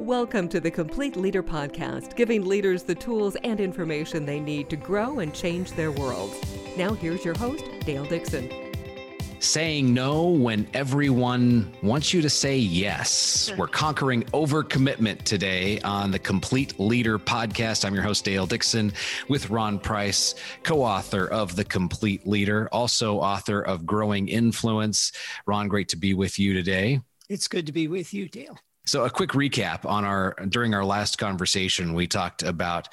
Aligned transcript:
Welcome 0.00 0.48
to 0.48 0.58
the 0.58 0.72
Complete 0.72 1.14
Leader 1.14 1.42
Podcast, 1.42 2.16
giving 2.16 2.44
leaders 2.44 2.82
the 2.82 2.96
tools 2.96 3.36
and 3.44 3.60
information 3.60 4.26
they 4.26 4.40
need 4.40 4.68
to 4.70 4.76
grow 4.76 5.20
and 5.20 5.32
change 5.32 5.70
their 5.70 5.92
worlds. 5.92 6.34
Now, 6.76 6.94
here's 6.94 7.24
your 7.24 7.38
host, 7.38 7.64
Dale 7.86 8.04
Dixon. 8.04 8.50
Saying 9.38 9.94
no 9.94 10.24
when 10.24 10.66
everyone 10.74 11.72
wants 11.80 12.12
you 12.12 12.20
to 12.22 12.28
say 12.28 12.58
yes. 12.58 13.52
We're 13.56 13.68
conquering 13.68 14.24
overcommitment 14.24 15.22
today 15.22 15.80
on 15.82 16.10
the 16.10 16.18
Complete 16.18 16.78
Leader 16.80 17.16
Podcast. 17.16 17.84
I'm 17.84 17.94
your 17.94 18.02
host, 18.02 18.24
Dale 18.24 18.46
Dixon, 18.46 18.92
with 19.28 19.48
Ron 19.48 19.78
Price, 19.78 20.34
co 20.64 20.82
author 20.82 21.28
of 21.28 21.54
The 21.54 21.64
Complete 21.64 22.26
Leader, 22.26 22.68
also 22.72 23.18
author 23.18 23.60
of 23.60 23.86
Growing 23.86 24.26
Influence. 24.26 25.12
Ron, 25.46 25.68
great 25.68 25.88
to 25.90 25.96
be 25.96 26.14
with 26.14 26.36
you 26.36 26.52
today. 26.52 27.00
It's 27.28 27.46
good 27.46 27.66
to 27.66 27.72
be 27.72 27.86
with 27.86 28.12
you, 28.12 28.28
Dale. 28.28 28.58
So, 28.86 29.04
a 29.04 29.10
quick 29.10 29.30
recap 29.30 29.86
on 29.86 30.04
our 30.04 30.36
during 30.48 30.74
our 30.74 30.84
last 30.84 31.16
conversation, 31.16 31.94
we 31.94 32.06
talked 32.06 32.42
about 32.42 32.88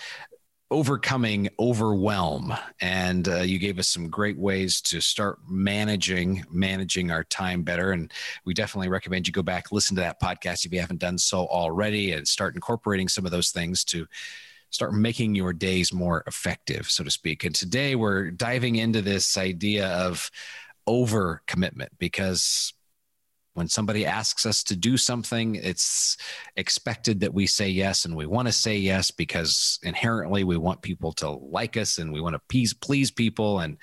overcoming 0.72 1.50
overwhelm. 1.60 2.54
And 2.80 3.28
uh, 3.28 3.42
you 3.42 3.60
gave 3.60 3.78
us 3.78 3.90
some 3.90 4.10
great 4.10 4.38
ways 4.40 4.80
to 4.84 5.02
start 5.02 5.40
managing 5.48 6.46
managing 6.50 7.12
our 7.12 7.26
time 7.26 7.64
better. 7.64 7.92
And 7.92 8.12
we 8.46 8.54
definitely 8.54 8.88
recommend 8.88 9.28
you 9.28 9.34
go 9.34 9.44
back 9.44 9.72
listen 9.72 9.96
to 9.98 10.02
that 10.02 10.22
podcast 10.22 10.66
if 10.66 10.72
you 10.72 10.80
haven't 10.80 11.02
done 11.02 11.18
so 11.18 11.46
already 11.48 12.14
and 12.14 12.26
start 12.26 12.56
incorporating 12.56 13.10
some 13.10 13.26
of 13.26 13.32
those 13.32 13.52
things 13.52 13.84
to 13.86 14.08
start 14.70 14.94
making 14.94 15.36
your 15.36 15.52
days 15.52 15.92
more 15.92 16.24
effective 16.26 16.90
so 16.90 17.04
to 17.04 17.12
speak. 17.12 17.44
And 17.44 17.54
today 17.54 17.96
we're 17.96 18.32
diving 18.32 18.78
into 18.78 19.02
this 19.02 19.38
idea 19.38 19.90
of 19.90 20.32
over 20.88 21.42
commitment 21.48 21.92
because 22.00 22.74
when 23.54 23.68
somebody 23.68 24.06
asks 24.06 24.46
us 24.46 24.64
to 24.64 24.76
do 24.76 24.96
something, 24.98 25.56
it's 25.56 26.18
expected 26.56 27.20
that 27.20 27.34
we 27.34 27.46
say 27.46 27.68
yes, 27.68 28.06
and 28.06 28.16
we 28.16 28.26
want 28.26 28.48
to 28.48 28.52
say 28.52 28.78
yes 28.78 29.12
because 29.12 29.80
inherently 29.84 30.44
we 30.44 30.58
want 30.58 30.82
people 30.82 31.12
to 31.14 31.30
like 31.30 31.76
us 31.76 31.98
and 31.98 32.14
we 32.14 32.22
want 32.22 32.34
to 32.34 32.42
please 32.48 32.74
please 32.74 33.12
people 33.12 33.60
and 33.60 33.78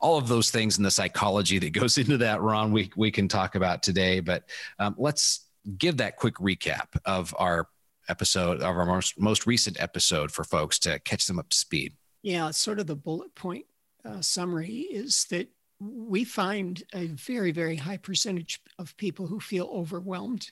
all 0.00 0.18
of 0.18 0.28
those 0.28 0.50
things 0.50 0.76
and 0.76 0.84
the 0.84 0.90
psychology 0.90 1.58
that 1.58 1.70
goes 1.72 1.96
into 1.98 2.18
that. 2.18 2.40
Ron, 2.40 2.72
we 2.72 2.90
we 2.96 3.10
can 3.10 3.28
talk 3.28 3.54
about 3.54 3.82
today, 3.82 4.20
but 4.20 4.44
um, 4.78 4.94
let's 4.98 5.46
give 5.78 5.96
that 5.98 6.16
quick 6.16 6.34
recap 6.36 6.88
of 7.04 7.34
our 7.38 7.68
episode 8.08 8.60
of 8.60 8.76
our 8.76 8.84
most 8.84 9.18
most 9.18 9.46
recent 9.46 9.80
episode 9.80 10.30
for 10.30 10.44
folks 10.44 10.78
to 10.78 10.98
catch 11.00 11.26
them 11.26 11.38
up 11.38 11.48
to 11.48 11.56
speed. 11.56 11.94
Yeah, 12.22 12.50
sort 12.50 12.80
of 12.80 12.86
the 12.86 12.96
bullet 12.96 13.34
point 13.34 13.66
uh, 14.04 14.20
summary 14.20 14.80
is 14.90 15.24
that 15.30 15.48
we 15.80 16.24
find 16.24 16.82
a 16.92 17.06
very, 17.06 17.52
very 17.52 17.76
high 17.76 17.96
percentage 17.96 18.60
of 18.78 18.96
people 18.96 19.26
who 19.26 19.40
feel 19.40 19.68
overwhelmed 19.72 20.50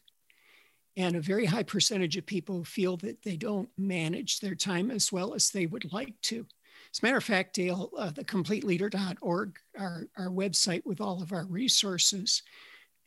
and 0.96 1.16
a 1.16 1.20
very 1.20 1.46
high 1.46 1.62
percentage 1.62 2.16
of 2.16 2.26
people 2.26 2.64
feel 2.64 2.96
that 2.98 3.22
they 3.22 3.36
don't 3.36 3.68
manage 3.78 4.40
their 4.40 4.54
time 4.54 4.90
as 4.90 5.10
well 5.10 5.34
as 5.34 5.50
they 5.50 5.66
would 5.66 5.92
like 5.92 6.20
to. 6.22 6.46
As 6.92 7.00
a 7.02 7.06
matter 7.06 7.16
of 7.16 7.24
fact, 7.24 7.54
Dale, 7.54 7.90
uh, 7.96 8.10
the 8.10 8.24
completeleader.org, 8.24 9.56
our, 9.78 10.06
our 10.18 10.28
website 10.28 10.84
with 10.84 11.00
all 11.00 11.22
of 11.22 11.32
our 11.32 11.46
resources, 11.46 12.42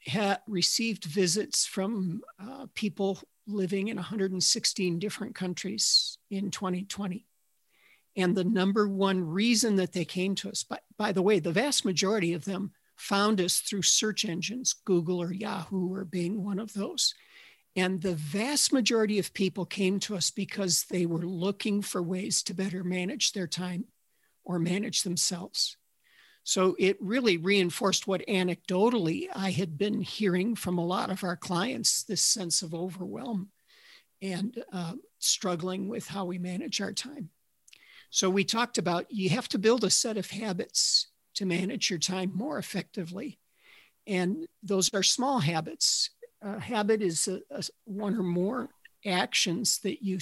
ha- 0.08 0.40
received 0.48 1.06
visits 1.06 1.66
from 1.66 2.22
uh, 2.40 2.66
people 2.74 3.20
living 3.48 3.90
in 3.90 3.98
116 3.98 4.98
different 4.98 5.36
countries 5.36 6.18
in 6.32 6.50
2020. 6.50 7.26
And 8.16 8.36
the 8.36 8.44
number 8.44 8.88
one 8.88 9.22
reason 9.22 9.76
that 9.76 9.92
they 9.92 10.06
came 10.06 10.36
to 10.36 10.50
us, 10.50 10.64
by, 10.64 10.80
by 10.98 11.12
the 11.12 11.22
way, 11.22 11.40
the 11.40 11.52
vast 11.52 11.84
majority 11.84 12.34
of 12.34 12.46
them 12.46 12.72
found 12.96 13.42
us 13.42 13.60
through 13.60 13.82
search 13.82 14.24
engines, 14.24 14.74
Google 14.74 15.22
or 15.22 15.34
Yahoo 15.34 15.94
or 15.94 16.06
Bing 16.06 16.44
one 16.44 16.60
of 16.60 16.74
those. 16.74 17.14
And 17.76 18.02
the 18.02 18.16
vast 18.16 18.72
majority 18.72 19.20
of 19.20 19.34
people 19.34 19.66
came 19.66 20.00
to 20.02 20.16
us 20.16 20.32
because 20.32 20.86
they 20.86 21.06
were 21.06 21.26
looking 21.26 21.82
for 21.82 22.02
ways 22.02 22.42
to 22.44 22.54
better 22.54 22.84
manage 22.86 23.34
their 23.34 23.48
time 23.48 23.86
or 24.46 24.60
manage 24.60 25.04
themselves. 25.04 25.76
So 26.46 26.76
it 26.80 26.98
really 27.02 27.38
reinforced 27.38 28.08
what 28.08 28.26
anecdotally 28.28 29.28
I 29.36 29.50
had 29.50 29.78
been 29.78 30.00
hearing 30.00 30.56
from 30.56 30.78
a 30.78 30.86
lot 30.86 31.10
of 31.10 31.24
our 31.24 31.36
clients 31.36 32.04
this 32.04 32.22
sense 32.22 32.62
of 32.62 32.74
overwhelm 32.74 33.50
and 34.22 34.64
uh, 34.72 34.94
struggling 35.20 35.90
with 35.90 36.08
how 36.08 36.26
we 36.26 36.38
manage 36.38 36.80
our 36.80 36.94
time. 36.94 37.30
So 38.10 38.30
we 38.30 38.44
talked 38.44 38.78
about 38.78 39.06
you 39.10 39.30
have 39.30 39.48
to 39.50 39.58
build 39.58 39.84
a 39.84 39.90
set 39.90 40.18
of 40.18 40.30
habits 40.30 41.08
to 41.36 41.46
manage 41.46 41.90
your 41.90 42.00
time 42.00 42.32
more 42.34 42.58
effectively. 42.58 43.40
And 44.08 44.48
those 44.64 44.94
are 44.94 45.04
small 45.04 45.40
habits. 45.40 46.12
A 46.42 46.60
habit 46.60 47.02
is 47.02 47.28
a, 47.28 47.42
a, 47.52 47.64
one 47.86 48.16
or 48.16 48.24
more 48.24 48.70
actions 49.06 49.80
that 49.80 50.04
you 50.04 50.20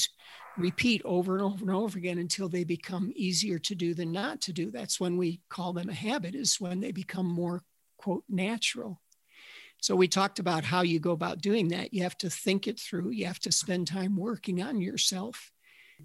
repeat 0.57 1.01
over 1.05 1.35
and 1.35 1.43
over 1.43 1.61
and 1.61 1.71
over 1.71 1.97
again 1.97 2.17
until 2.17 2.49
they 2.49 2.63
become 2.63 3.11
easier 3.15 3.59
to 3.59 3.75
do 3.75 3.93
than 3.93 4.11
not 4.11 4.41
to 4.41 4.53
do. 4.53 4.71
That's 4.71 4.99
when 4.99 5.17
we 5.17 5.41
call 5.49 5.73
them 5.73 5.89
a 5.89 5.93
habit, 5.93 6.35
is 6.35 6.59
when 6.59 6.79
they 6.79 6.91
become 6.91 7.27
more, 7.27 7.61
quote, 7.97 8.23
natural. 8.29 9.01
So 9.81 9.95
we 9.95 10.07
talked 10.07 10.39
about 10.39 10.63
how 10.63 10.81
you 10.81 10.99
go 10.99 11.11
about 11.11 11.41
doing 11.41 11.69
that. 11.69 11.93
You 11.93 12.03
have 12.03 12.17
to 12.19 12.29
think 12.29 12.67
it 12.67 12.79
through, 12.79 13.11
you 13.11 13.25
have 13.25 13.39
to 13.39 13.51
spend 13.51 13.87
time 13.87 14.15
working 14.15 14.61
on 14.61 14.79
yourself 14.79 15.52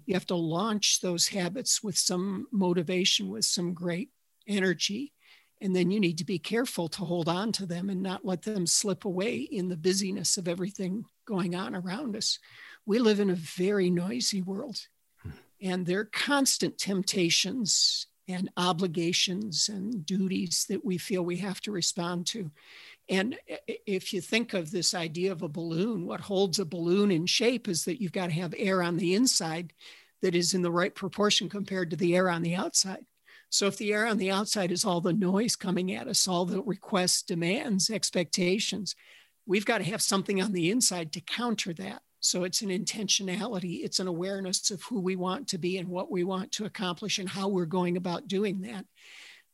you 0.05 0.13
have 0.13 0.25
to 0.27 0.35
launch 0.35 1.01
those 1.01 1.27
habits 1.27 1.83
with 1.83 1.97
some 1.97 2.47
motivation, 2.51 3.29
with 3.29 3.45
some 3.45 3.73
great 3.73 4.09
energy. 4.47 5.13
And 5.61 5.75
then 5.75 5.91
you 5.91 5.99
need 5.99 6.17
to 6.19 6.25
be 6.25 6.39
careful 6.39 6.87
to 6.89 7.01
hold 7.01 7.27
on 7.27 7.51
to 7.53 7.65
them 7.65 7.89
and 7.89 8.01
not 8.01 8.25
let 8.25 8.43
them 8.43 8.65
slip 8.65 9.05
away 9.05 9.37
in 9.37 9.67
the 9.67 9.77
busyness 9.77 10.37
of 10.37 10.47
everything 10.47 11.05
going 11.25 11.53
on 11.53 11.75
around 11.75 12.15
us. 12.15 12.39
We 12.85 12.99
live 12.99 13.19
in 13.19 13.29
a 13.29 13.35
very 13.35 13.89
noisy 13.89 14.41
world, 14.41 14.79
and 15.61 15.85
there 15.85 15.99
are 15.99 16.05
constant 16.05 16.77
temptations 16.77 18.07
and 18.29 18.49
obligations 18.57 19.69
and 19.69 20.05
duties 20.05 20.65
that 20.69 20.85
we 20.85 20.97
feel 20.97 21.23
we 21.23 21.37
have 21.37 21.59
to 21.61 21.71
respond 21.71 22.27
to. 22.27 22.51
And 23.09 23.37
if 23.67 24.13
you 24.13 24.21
think 24.21 24.53
of 24.53 24.69
this 24.69 24.93
idea 24.93 25.31
of 25.31 25.41
a 25.41 25.49
balloon, 25.49 26.05
what 26.05 26.21
holds 26.21 26.59
a 26.59 26.65
balloon 26.65 27.09
in 27.09 27.25
shape 27.25 27.67
is 27.67 27.85
that 27.85 27.99
you've 27.99 28.11
got 28.11 28.27
to 28.27 28.33
have 28.33 28.53
air 28.55 28.83
on 28.83 28.97
the 28.97 29.15
inside 29.15 29.73
that 30.21 30.35
is 30.35 30.53
in 30.53 30.61
the 30.61 30.71
right 30.71 30.93
proportion 30.93 31.49
compared 31.49 31.89
to 31.89 31.95
the 31.95 32.15
air 32.15 32.29
on 32.29 32.43
the 32.43 32.55
outside. 32.55 33.05
So 33.49 33.65
if 33.65 33.77
the 33.77 33.91
air 33.93 34.05
on 34.05 34.17
the 34.17 34.29
outside 34.29 34.71
is 34.71 34.85
all 34.85 35.01
the 35.01 35.13
noise 35.13 35.55
coming 35.55 35.91
at 35.91 36.07
us, 36.07 36.27
all 36.27 36.45
the 36.45 36.61
requests, 36.61 37.23
demands, 37.23 37.89
expectations, 37.89 38.95
we've 39.47 39.65
got 39.65 39.79
to 39.79 39.85
have 39.85 40.03
something 40.03 40.39
on 40.39 40.51
the 40.51 40.69
inside 40.69 41.11
to 41.13 41.21
counter 41.21 41.73
that. 41.73 42.03
So 42.19 42.43
it's 42.43 42.61
an 42.61 42.69
intentionality, 42.69 43.83
it's 43.83 43.99
an 43.99 44.07
awareness 44.07 44.69
of 44.69 44.83
who 44.83 44.99
we 44.99 45.15
want 45.15 45.47
to 45.47 45.57
be 45.57 45.77
and 45.77 45.87
what 45.87 46.11
we 46.11 46.23
want 46.23 46.51
to 46.53 46.65
accomplish 46.65 47.17
and 47.17 47.29
how 47.29 47.47
we're 47.47 47.65
going 47.65 47.97
about 47.97 48.27
doing 48.27 48.61
that 48.61 48.85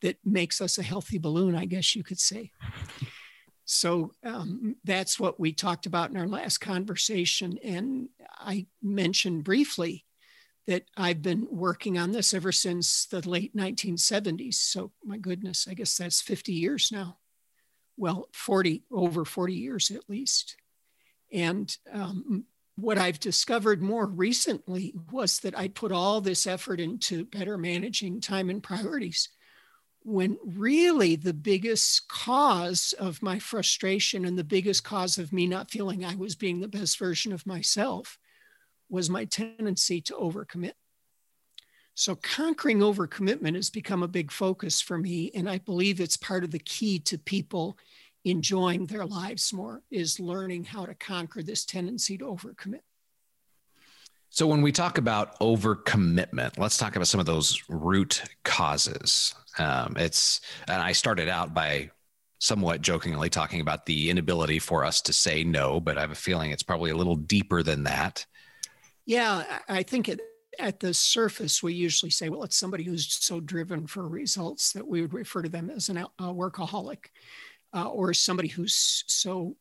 that 0.02 0.18
makes 0.26 0.60
us 0.60 0.78
a 0.78 0.84
healthy 0.84 1.18
balloon, 1.18 1.56
I 1.56 1.66
guess 1.66 1.96
you 1.96 2.04
could 2.04 2.20
say. 2.20 2.52
So 3.66 4.12
um, 4.24 4.76
that's 4.84 5.20
what 5.20 5.40
we 5.40 5.52
talked 5.52 5.88
about 5.88 6.12
in 6.12 6.18
our 6.18 6.28
last 6.28 6.60
conversation. 6.60 7.58
And 7.64 8.10
I 8.38 8.68
mentioned 8.82 9.44
briefly 9.44 10.06
that 10.68 10.84
I've 10.96 11.22
been 11.22 11.48
working 11.50 11.98
on 11.98 12.12
this 12.12 12.34
ever 12.34 12.52
since 12.52 13.06
the 13.06 13.28
late 13.28 13.56
1970s. 13.56 14.56
So, 14.56 14.92
my 15.04 15.18
goodness, 15.18 15.68
I 15.70 15.74
guess 15.74 15.98
that's 15.98 16.22
50 16.22 16.54
years 16.54 16.92
now. 16.92 17.18
Well, 17.98 18.30
40, 18.34 18.84
over 18.92 19.26
40 19.26 19.54
years 19.54 19.92
at 19.92 20.10
least. 20.10 20.58
And 21.32 21.76
um, 21.92 22.46
what 22.76 22.98
I've 22.98 23.20
discovered 23.20 23.82
more 23.82 24.06
recently 24.06 24.94
was 25.12 25.40
that 25.40 25.58
I 25.58 25.70
put 25.70 25.92
all 25.92 26.22
this 26.22 26.46
effort 26.46 26.80
into 26.80 27.26
better 27.26 27.58
managing 27.58 28.22
time 28.22 28.50
and 28.50 28.62
priorities 28.62 29.30
when 30.06 30.38
really 30.46 31.16
the 31.16 31.34
biggest 31.34 32.08
cause 32.08 32.94
of 33.00 33.24
my 33.24 33.40
frustration 33.40 34.24
and 34.24 34.38
the 34.38 34.44
biggest 34.44 34.84
cause 34.84 35.18
of 35.18 35.34
me 35.34 35.48
not 35.48 35.72
feeling 35.72 36.06
I 36.06 36.14
was 36.14 36.36
being 36.36 36.60
the 36.60 36.68
best 36.68 37.00
version 37.00 37.34
of 37.34 37.48
myself 37.48 38.20
was 38.88 39.10
my 39.10 39.26
tendency 39.26 40.02
to 40.02 40.14
overcommit. 40.14 40.74
So, 41.96 42.16
conquering 42.16 42.80
overcommitment 42.80 43.56
has 43.56 43.72
become 43.72 44.04
a 44.04 44.08
big 44.08 44.32
focus 44.32 44.80
for 44.80 45.00
me. 45.00 45.32
And 45.34 45.50
I 45.50 45.58
believe 45.58 46.00
it's 46.00 46.18
part 46.18 46.44
of 46.44 46.52
the 46.52 46.60
key 46.60 47.00
to 47.00 47.18
people 47.18 47.76
enjoying 48.26 48.86
their 48.86 49.06
lives 49.06 49.52
more 49.54 49.82
is 49.90 50.20
learning 50.20 50.66
how 50.66 50.86
to 50.86 50.94
conquer 50.94 51.42
this 51.42 51.66
tendency 51.66 52.18
to 52.20 52.26
overcommit. 52.26 52.82
So, 54.30 54.46
when 54.46 54.62
we 54.62 54.72
talk 54.72 55.00
about 55.00 55.40
overcommitment, 55.40 56.60
let's 56.60 56.78
talk 56.78 56.96
about 56.96 57.08
some 57.08 57.22
of 57.22 57.26
those 57.26 57.64
root 57.70 58.22
causes. 58.44 59.34
Um, 59.58 59.96
it's, 59.98 60.42
and 60.68 60.82
I 60.82 60.92
started 60.92 61.30
out 61.30 61.54
by 61.54 61.92
somewhat 62.40 62.82
jokingly 62.82 63.30
talking 63.30 63.62
about 63.62 63.86
the 63.86 64.10
inability 64.10 64.60
for 64.60 64.84
us 64.84 65.02
to 65.02 65.14
say 65.14 65.44
no, 65.44 65.80
but 65.80 65.98
I 65.98 66.02
have 66.02 66.12
a 66.12 66.16
feeling 66.16 66.52
it's 66.52 66.64
probably 66.64 66.92
a 66.92 66.98
little 66.98 67.16
deeper 67.16 67.64
than 67.64 67.84
that. 67.84 68.26
Yeah, 69.06 69.60
I 69.70 69.84
think 69.84 70.10
it, 70.10 70.20
at 70.60 70.80
the 70.80 70.94
surface, 70.94 71.62
we 71.62 71.74
usually 71.74 72.10
say, 72.10 72.30
well, 72.30 72.44
it's 72.44 72.58
somebody 72.58 72.84
who's 72.84 73.14
so 73.14 73.40
driven 73.40 73.88
for 73.88 74.08
results 74.08 74.74
that 74.74 74.88
we 74.88 75.02
would 75.02 75.14
refer 75.14 75.42
to 75.42 75.50
them 75.50 75.70
as 75.70 75.90
an, 75.90 75.98
a 75.98 76.08
workaholic 76.20 77.06
uh, 77.74 77.90
or 77.90 78.14
somebody 78.14 78.48
who's 78.48 79.04
so 79.08 79.56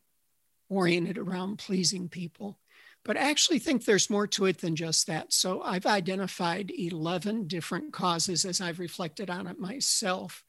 oriented 0.69 1.17
around 1.17 1.57
pleasing 1.57 2.09
people. 2.09 2.59
But 3.05 3.17
I 3.17 3.29
actually 3.29 3.59
think 3.59 3.85
there's 3.85 4.09
more 4.09 4.25
to 4.27 4.45
it 4.45 4.57
than 4.57 4.75
just 4.75 5.05
that. 5.07 5.31
So 5.31 5.61
I've 5.61 5.85
identified 5.85 6.71
11 6.75 7.47
different 7.47 7.93
causes 7.93 8.45
as 8.45 8.59
I've 8.59 8.79
reflected 8.79 9.29
on 9.29 9.45
it 9.45 9.59
myself. 9.59 10.43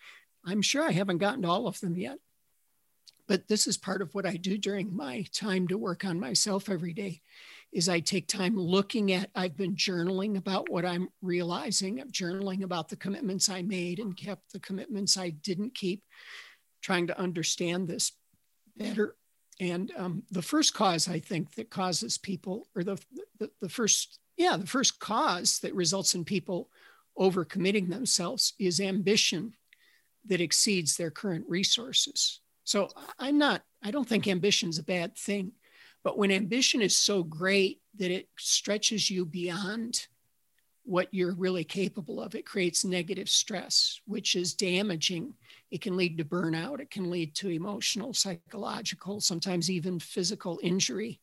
I'm 0.45 0.63
sure 0.63 0.83
I 0.83 0.93
haven't 0.93 1.19
gotten 1.19 1.43
to 1.43 1.49
all 1.49 1.67
of 1.69 1.79
them 1.81 1.97
yet. 1.97 2.19
But 3.29 3.49
this 3.49 3.67
is 3.67 3.77
part 3.77 4.01
of 4.01 4.15
what 4.15 4.25
I 4.25 4.37
do 4.37 4.57
during 4.57 4.97
my 4.97 5.27
time 5.35 5.69
to 5.69 5.77
work 5.77 6.05
on 6.05 6.19
myself 6.19 6.71
every 6.71 6.95
day 6.95 7.21
is 7.73 7.89
I 7.89 8.01
take 8.01 8.27
time 8.27 8.57
looking 8.57 9.13
at 9.13 9.31
I've 9.35 9.57
been 9.57 9.77
journaling 9.77 10.39
about 10.39 10.71
what 10.71 10.87
I'm 10.87 11.09
realizing, 11.21 12.01
I'm 12.01 12.11
journaling 12.11 12.63
about 12.63 12.89
the 12.89 12.97
commitments 12.97 13.49
I 13.51 13.63
made 13.63 13.99
and 13.99 14.17
kept 14.17 14.53
the 14.53 14.61
commitments 14.61 15.19
I 15.19 15.31
didn't 15.31 15.75
keep, 15.75 16.03
trying 16.81 17.09
to 17.09 17.19
understand 17.19 17.87
this 17.87 18.13
better 18.77 19.17
and 19.61 19.93
um, 19.97 20.23
the 20.31 20.43
first 20.43 20.75
cause 20.75 21.09
I 21.09 21.19
think 21.19 21.55
that 21.55 21.71
causes 21.71 22.19
people, 22.19 22.69
or 22.75 22.85
the, 22.85 23.01
the, 23.39 23.51
the 23.61 23.69
first, 23.69 24.19
yeah, 24.37 24.57
the 24.57 24.67
first 24.67 24.99
cause 25.01 25.59
that 25.61 25.75
results 25.75 26.15
in 26.15 26.25
people 26.25 26.69
overcommitting 27.19 27.89
themselves 27.89 28.53
is 28.59 28.81
ambition 28.81 29.55
that 30.27 30.41
exceeds 30.41 30.97
their 30.97 31.11
current 31.11 31.45
resources. 31.49 32.41
So 32.65 32.89
I'm 33.19 33.39
not, 33.39 33.63
I 33.83 33.91
don't 33.91 34.09
think 34.09 34.27
ambition 34.27 34.69
is 34.69 34.79
a 34.79 34.83
bad 34.83 35.17
thing. 35.17 35.53
But 36.05 36.19
when 36.19 36.31
ambition 36.31 36.83
is 36.83 36.97
so 36.97 37.23
great 37.23 37.81
that 37.99 38.11
it 38.11 38.29
stretches 38.39 39.11
you 39.11 39.25
beyond 39.25 40.07
what 40.87 41.13
you're 41.13 41.35
really 41.35 41.65
capable 41.65 42.23
of, 42.23 42.35
it 42.35 42.47
creates 42.47 42.85
negative 42.85 43.29
stress, 43.29 44.01
which 44.07 44.37
is 44.37 44.55
damaging 44.55 45.35
it 45.71 45.81
can 45.81 45.97
lead 45.97 46.19
to 46.19 46.25
burnout. 46.25 46.81
It 46.81 46.91
can 46.91 47.11
lead 47.11 47.35
to 47.37 47.49
emotional, 47.49 48.15
psychological, 48.15 49.21
sometimes 49.21 49.71
even 49.71 49.99
physical 49.99 50.61
injury. 50.63 51.21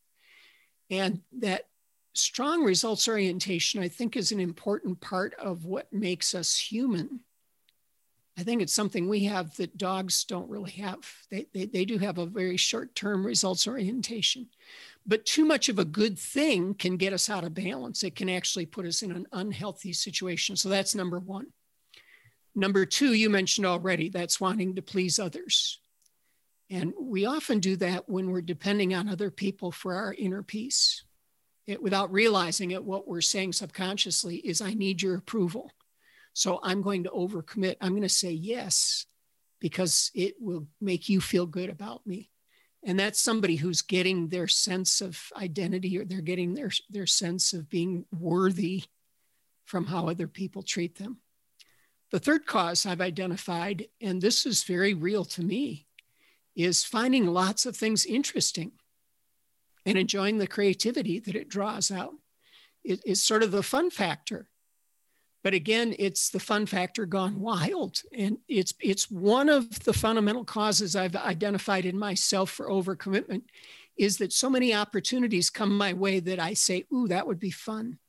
And 0.89 1.21
that 1.39 1.67
strong 2.13 2.63
results 2.63 3.07
orientation, 3.07 3.81
I 3.81 3.87
think, 3.87 4.17
is 4.17 4.31
an 4.31 4.39
important 4.39 4.99
part 4.99 5.33
of 5.35 5.65
what 5.65 5.91
makes 5.93 6.35
us 6.35 6.57
human. 6.57 7.21
I 8.37 8.43
think 8.43 8.61
it's 8.61 8.73
something 8.73 9.07
we 9.07 9.25
have 9.25 9.55
that 9.57 9.77
dogs 9.77 10.23
don't 10.25 10.49
really 10.49 10.71
have. 10.71 11.09
They, 11.29 11.45
they, 11.53 11.65
they 11.65 11.85
do 11.85 11.97
have 11.99 12.17
a 12.17 12.25
very 12.25 12.57
short 12.57 12.95
term 12.95 13.25
results 13.25 13.67
orientation. 13.67 14.49
But 15.05 15.25
too 15.25 15.43
much 15.43 15.67
of 15.67 15.79
a 15.79 15.85
good 15.85 16.17
thing 16.17 16.75
can 16.75 16.95
get 16.97 17.13
us 17.13 17.29
out 17.29 17.43
of 17.43 17.53
balance. 17.53 18.03
It 18.03 18.15
can 18.15 18.29
actually 18.29 18.65
put 18.65 18.85
us 18.85 19.01
in 19.01 19.11
an 19.11 19.27
unhealthy 19.33 19.91
situation. 19.91 20.55
So 20.55 20.69
that's 20.69 20.95
number 20.95 21.19
one. 21.19 21.47
Number 22.55 22.85
two, 22.85 23.13
you 23.13 23.29
mentioned 23.29 23.65
already, 23.65 24.09
that's 24.09 24.39
wanting 24.39 24.75
to 24.75 24.81
please 24.81 25.19
others. 25.19 25.79
And 26.69 26.93
we 26.99 27.25
often 27.25 27.59
do 27.59 27.75
that 27.77 28.07
when 28.07 28.31
we're 28.31 28.41
depending 28.41 28.93
on 28.93 29.09
other 29.09 29.29
people 29.29 29.71
for 29.71 29.95
our 29.95 30.13
inner 30.13 30.43
peace. 30.43 31.03
It, 31.67 31.81
without 31.81 32.11
realizing 32.11 32.71
it, 32.71 32.83
what 32.83 33.07
we're 33.07 33.21
saying 33.21 33.53
subconsciously 33.53 34.37
is, 34.37 34.61
I 34.61 34.73
need 34.73 35.01
your 35.01 35.15
approval. 35.15 35.71
So 36.33 36.59
I'm 36.63 36.81
going 36.81 37.03
to 37.03 37.09
overcommit. 37.09 37.75
I'm 37.79 37.91
going 37.91 38.01
to 38.01 38.09
say 38.09 38.31
yes 38.31 39.05
because 39.59 40.11
it 40.13 40.35
will 40.39 40.67
make 40.81 41.09
you 41.09 41.21
feel 41.21 41.45
good 41.45 41.69
about 41.69 42.05
me. 42.05 42.29
And 42.85 42.99
that's 42.99 43.21
somebody 43.21 43.55
who's 43.55 43.81
getting 43.81 44.27
their 44.27 44.47
sense 44.47 44.99
of 44.99 45.19
identity 45.37 45.97
or 45.97 46.05
they're 46.05 46.21
getting 46.21 46.53
their, 46.53 46.71
their 46.89 47.07
sense 47.07 47.53
of 47.53 47.69
being 47.69 48.05
worthy 48.11 48.83
from 49.65 49.85
how 49.85 50.09
other 50.09 50.27
people 50.27 50.63
treat 50.63 50.97
them. 50.97 51.19
The 52.11 52.19
third 52.19 52.45
cause 52.45 52.85
I've 52.85 53.01
identified, 53.01 53.87
and 54.01 54.21
this 54.21 54.45
is 54.45 54.63
very 54.63 54.93
real 54.93 55.25
to 55.25 55.41
me, 55.41 55.87
is 56.55 56.83
finding 56.83 57.25
lots 57.25 57.65
of 57.65 57.75
things 57.75 58.05
interesting 58.05 58.73
and 59.85 59.97
enjoying 59.97 60.37
the 60.37 60.47
creativity 60.47 61.19
that 61.19 61.35
it 61.35 61.49
draws 61.49 61.89
out. 61.89 62.13
It, 62.83 63.01
it's 63.05 63.23
sort 63.23 63.43
of 63.43 63.51
the 63.51 63.63
fun 63.63 63.89
factor. 63.89 64.47
But 65.43 65.53
again, 65.53 65.93
it's 65.99 66.29
the 66.29 66.39
fun 66.39 66.65
factor 66.65 67.05
gone 67.05 67.39
wild. 67.39 68.01
And 68.17 68.37
it's, 68.47 68.73
it's 68.79 69.11
one 69.11 69.49
of 69.49 69.83
the 69.83 69.93
fundamental 69.93 70.45
causes 70.45 70.95
I've 70.95 71.15
identified 71.15 71.85
in 71.85 71.99
myself 71.99 72.49
for 72.49 72.69
overcommitment 72.69 73.43
is 73.97 74.17
that 74.17 74.33
so 74.33 74.49
many 74.49 74.73
opportunities 74.73 75.49
come 75.49 75.77
my 75.77 75.93
way 75.93 76.19
that 76.21 76.39
I 76.39 76.53
say, 76.53 76.85
ooh, 76.91 77.07
that 77.09 77.27
would 77.27 77.39
be 77.39 77.51
fun. 77.51 77.99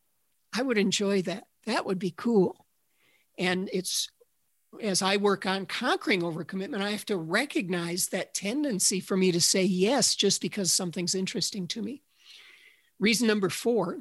I 0.57 0.63
would 0.63 0.79
enjoy 0.79 1.23
that. 1.23 1.47
That 1.67 1.85
would 1.85 1.99
be 1.99 2.15
cool. 2.17 2.65
And 3.37 3.69
it's 3.73 4.09
as 4.81 5.03
I 5.03 5.17
work 5.17 5.47
on 5.47 5.67
conquering 5.67 6.23
overcommitment, 6.23 6.81
I 6.81 6.91
have 6.91 7.07
to 7.07 7.17
recognize 7.17 8.09
that 8.09 8.35
tendency 8.35 9.01
for 9.01 9.17
me 9.17 9.33
to 9.33 9.41
say 9.41 9.63
yes 9.65 10.15
just 10.15 10.41
because 10.41 10.73
something's 10.73 11.15
interesting 11.15 11.67
to 11.69 11.83
me. 11.83 12.03
Reason 12.99 13.27
number 13.27 13.49
four, 13.49 14.01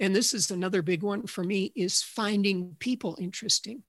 and 0.00 0.16
this 0.16 0.34
is 0.34 0.50
another 0.50 0.82
big 0.82 1.02
one 1.02 1.26
for 1.26 1.44
me, 1.44 1.72
is 1.76 2.02
finding 2.02 2.74
people 2.80 3.16
interesting. 3.20 3.84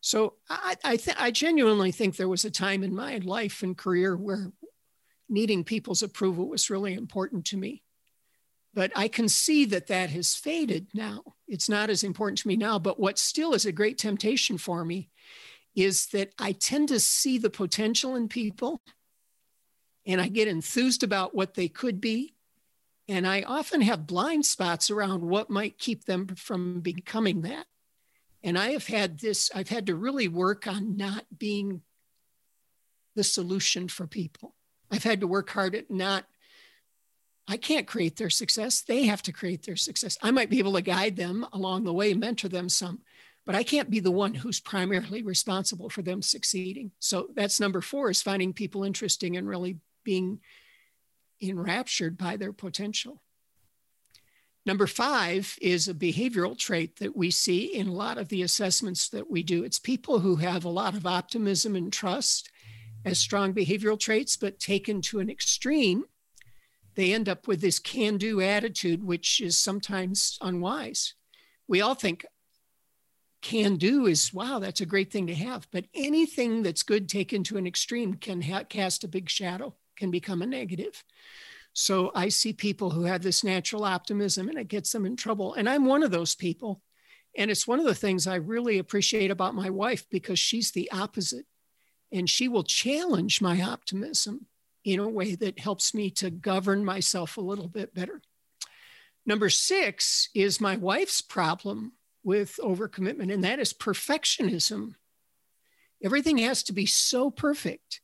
So 0.00 0.34
I, 0.48 0.76
I, 0.84 0.96
th- 0.96 1.16
I 1.18 1.30
genuinely 1.30 1.92
think 1.92 2.16
there 2.16 2.28
was 2.28 2.44
a 2.44 2.50
time 2.50 2.82
in 2.82 2.94
my 2.94 3.18
life 3.18 3.62
and 3.62 3.78
career 3.78 4.16
where 4.16 4.50
needing 5.28 5.62
people's 5.62 6.02
approval 6.02 6.48
was 6.48 6.68
really 6.68 6.94
important 6.94 7.44
to 7.46 7.56
me. 7.56 7.82
But 8.74 8.92
I 8.96 9.08
can 9.08 9.28
see 9.28 9.64
that 9.66 9.86
that 9.86 10.10
has 10.10 10.34
faded 10.34 10.88
now. 10.94 11.22
It's 11.46 11.68
not 11.68 11.90
as 11.90 12.02
important 12.02 12.38
to 12.38 12.48
me 12.48 12.56
now. 12.56 12.78
But 12.78 12.98
what 12.98 13.18
still 13.18 13.54
is 13.54 13.66
a 13.66 13.72
great 13.72 13.98
temptation 13.98 14.58
for 14.58 14.84
me 14.84 15.10
is 15.76 16.06
that 16.06 16.32
I 16.38 16.52
tend 16.52 16.88
to 16.88 16.98
see 16.98 17.38
the 17.38 17.50
potential 17.50 18.16
in 18.16 18.28
people 18.28 18.82
and 20.06 20.20
I 20.20 20.28
get 20.28 20.48
enthused 20.48 21.02
about 21.02 21.34
what 21.34 21.54
they 21.54 21.68
could 21.68 22.00
be. 22.00 22.34
And 23.10 23.26
I 23.26 23.42
often 23.42 23.80
have 23.80 24.06
blind 24.06 24.46
spots 24.46 24.88
around 24.88 25.22
what 25.22 25.50
might 25.50 25.78
keep 25.78 26.04
them 26.04 26.28
from 26.28 26.78
becoming 26.78 27.40
that. 27.40 27.66
And 28.44 28.56
I 28.56 28.70
have 28.70 28.86
had 28.86 29.18
this, 29.18 29.50
I've 29.52 29.68
had 29.68 29.86
to 29.86 29.96
really 29.96 30.28
work 30.28 30.68
on 30.68 30.96
not 30.96 31.24
being 31.36 31.82
the 33.16 33.24
solution 33.24 33.88
for 33.88 34.06
people. 34.06 34.54
I've 34.92 35.02
had 35.02 35.20
to 35.20 35.26
work 35.26 35.50
hard 35.50 35.74
at 35.74 35.90
not 35.90 36.24
I 37.48 37.56
can't 37.56 37.88
create 37.88 38.16
their 38.16 38.30
success. 38.30 38.80
They 38.80 39.06
have 39.06 39.22
to 39.22 39.32
create 39.32 39.64
their 39.64 39.74
success. 39.74 40.16
I 40.22 40.30
might 40.30 40.50
be 40.50 40.60
able 40.60 40.74
to 40.74 40.82
guide 40.82 41.16
them 41.16 41.44
along 41.52 41.82
the 41.82 41.92
way, 41.92 42.14
mentor 42.14 42.48
them 42.48 42.68
some, 42.68 43.00
but 43.44 43.56
I 43.56 43.64
can't 43.64 43.90
be 43.90 43.98
the 43.98 44.12
one 44.12 44.34
who's 44.34 44.60
primarily 44.60 45.24
responsible 45.24 45.88
for 45.88 46.02
them 46.02 46.22
succeeding. 46.22 46.92
So 47.00 47.30
that's 47.34 47.58
number 47.58 47.80
four 47.80 48.08
is 48.08 48.22
finding 48.22 48.52
people 48.52 48.84
interesting 48.84 49.36
and 49.36 49.48
really 49.48 49.78
being 50.04 50.38
enraptured 51.40 52.16
by 52.16 52.36
their 52.36 52.52
potential. 52.52 53.22
Number 54.66 54.86
five 54.86 55.56
is 55.62 55.88
a 55.88 55.94
behavioral 55.94 56.56
trait 56.56 56.96
that 56.96 57.16
we 57.16 57.30
see 57.30 57.64
in 57.64 57.88
a 57.88 57.92
lot 57.92 58.18
of 58.18 58.28
the 58.28 58.42
assessments 58.42 59.08
that 59.08 59.30
we 59.30 59.42
do. 59.42 59.64
It's 59.64 59.78
people 59.78 60.20
who 60.20 60.36
have 60.36 60.64
a 60.64 60.68
lot 60.68 60.94
of 60.94 61.06
optimism 61.06 61.74
and 61.74 61.92
trust 61.92 62.50
as 63.04 63.18
strong 63.18 63.54
behavioral 63.54 63.98
traits, 63.98 64.36
but 64.36 64.58
taken 64.58 65.00
to 65.02 65.20
an 65.20 65.30
extreme, 65.30 66.04
they 66.94 67.14
end 67.14 67.28
up 67.28 67.48
with 67.48 67.62
this 67.62 67.78
can 67.78 68.18
do 68.18 68.42
attitude, 68.42 69.02
which 69.02 69.40
is 69.40 69.56
sometimes 69.56 70.36
unwise. 70.42 71.14
We 71.66 71.80
all 71.80 71.94
think 71.94 72.26
can 73.40 73.76
do 73.76 74.06
is, 74.06 74.34
wow, 74.34 74.58
that's 74.58 74.82
a 74.82 74.86
great 74.86 75.10
thing 75.10 75.26
to 75.28 75.34
have. 75.34 75.66
But 75.70 75.86
anything 75.94 76.62
that's 76.62 76.82
good 76.82 77.08
taken 77.08 77.42
to 77.44 77.56
an 77.56 77.66
extreme 77.66 78.14
can 78.14 78.42
ha- 78.42 78.64
cast 78.64 79.04
a 79.04 79.08
big 79.08 79.30
shadow, 79.30 79.74
can 80.00 80.10
become 80.10 80.42
a 80.42 80.46
negative. 80.46 81.04
So 81.72 82.10
I 82.14 82.30
see 82.30 82.52
people 82.52 82.90
who 82.90 83.04
have 83.04 83.22
this 83.22 83.44
natural 83.44 83.84
optimism 83.84 84.48
and 84.48 84.58
it 84.58 84.66
gets 84.66 84.90
them 84.90 85.06
in 85.06 85.14
trouble. 85.14 85.54
And 85.54 85.68
I'm 85.68 85.84
one 85.84 86.02
of 86.02 86.10
those 86.10 86.34
people. 86.34 86.82
And 87.36 87.48
it's 87.48 87.68
one 87.68 87.78
of 87.78 87.84
the 87.84 87.94
things 87.94 88.26
I 88.26 88.36
really 88.36 88.78
appreciate 88.78 89.30
about 89.30 89.54
my 89.54 89.70
wife 89.70 90.04
because 90.10 90.38
she's 90.38 90.72
the 90.72 90.90
opposite. 90.90 91.46
And 92.10 92.28
she 92.28 92.48
will 92.48 92.64
challenge 92.64 93.40
my 93.40 93.62
optimism 93.62 94.46
in 94.84 94.98
a 94.98 95.08
way 95.08 95.36
that 95.36 95.60
helps 95.60 95.94
me 95.94 96.10
to 96.10 96.30
govern 96.30 96.84
myself 96.84 97.36
a 97.36 97.42
little 97.42 97.68
bit 97.68 97.94
better. 97.94 98.20
Number 99.24 99.48
six 99.48 100.28
is 100.34 100.60
my 100.60 100.76
wife's 100.76 101.20
problem 101.20 101.92
with 102.24 102.58
overcommitment, 102.60 103.32
and 103.32 103.44
that 103.44 103.60
is 103.60 103.72
perfectionism. 103.72 104.94
Everything 106.02 106.38
has 106.38 106.62
to 106.64 106.72
be 106.72 106.86
so 106.86 107.30
perfect 107.30 108.00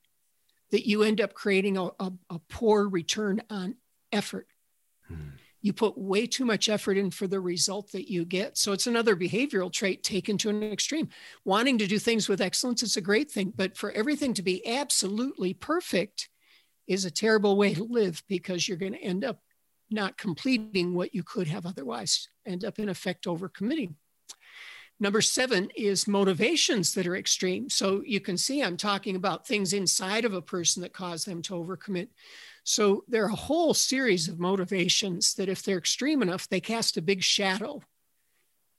that 0.70 0.88
you 0.88 1.02
end 1.02 1.20
up 1.20 1.34
creating 1.34 1.76
a, 1.76 1.84
a, 1.98 2.12
a 2.30 2.38
poor 2.48 2.88
return 2.88 3.42
on 3.50 3.76
effort. 4.12 4.48
Hmm. 5.06 5.30
You 5.62 5.72
put 5.72 5.98
way 5.98 6.26
too 6.26 6.44
much 6.44 6.68
effort 6.68 6.96
in 6.96 7.10
for 7.10 7.26
the 7.26 7.40
result 7.40 7.92
that 7.92 8.10
you 8.10 8.24
get. 8.24 8.56
So 8.56 8.72
it's 8.72 8.86
another 8.86 9.16
behavioral 9.16 9.72
trait 9.72 10.04
taken 10.04 10.38
to 10.38 10.48
an 10.48 10.62
extreme. 10.62 11.08
Wanting 11.44 11.78
to 11.78 11.86
do 11.86 11.98
things 11.98 12.28
with 12.28 12.40
excellence 12.40 12.82
is 12.82 12.96
a 12.96 13.00
great 13.00 13.30
thing, 13.30 13.52
but 13.56 13.76
for 13.76 13.90
everything 13.90 14.32
to 14.34 14.42
be 14.42 14.66
absolutely 14.66 15.54
perfect, 15.54 16.28
is 16.86 17.04
a 17.04 17.10
terrible 17.10 17.56
way 17.56 17.74
to 17.74 17.84
live 17.84 18.22
because 18.28 18.68
you're 18.68 18.76
going 18.76 18.92
to 18.92 19.02
end 19.02 19.24
up 19.24 19.40
not 19.90 20.16
completing 20.16 20.94
what 20.94 21.14
you 21.14 21.22
could 21.22 21.48
have 21.48 21.66
otherwise, 21.66 22.28
end 22.46 22.64
up 22.64 22.78
in 22.78 22.88
effect 22.88 23.24
overcommitting. 23.24 23.94
Number 24.98 25.20
seven 25.20 25.70
is 25.76 26.08
motivations 26.08 26.94
that 26.94 27.06
are 27.06 27.16
extreme. 27.16 27.68
So 27.68 28.02
you 28.04 28.20
can 28.20 28.38
see 28.38 28.62
I'm 28.62 28.78
talking 28.78 29.14
about 29.14 29.46
things 29.46 29.72
inside 29.72 30.24
of 30.24 30.32
a 30.32 30.40
person 30.40 30.82
that 30.82 30.94
cause 30.94 31.24
them 31.24 31.42
to 31.42 31.54
overcommit. 31.54 32.08
So 32.64 33.04
there 33.06 33.24
are 33.24 33.30
a 33.30 33.34
whole 33.34 33.74
series 33.74 34.26
of 34.28 34.40
motivations 34.40 35.34
that, 35.34 35.48
if 35.48 35.62
they're 35.62 35.78
extreme 35.78 36.22
enough, 36.22 36.48
they 36.48 36.60
cast 36.60 36.96
a 36.96 37.02
big 37.02 37.22
shadow 37.22 37.82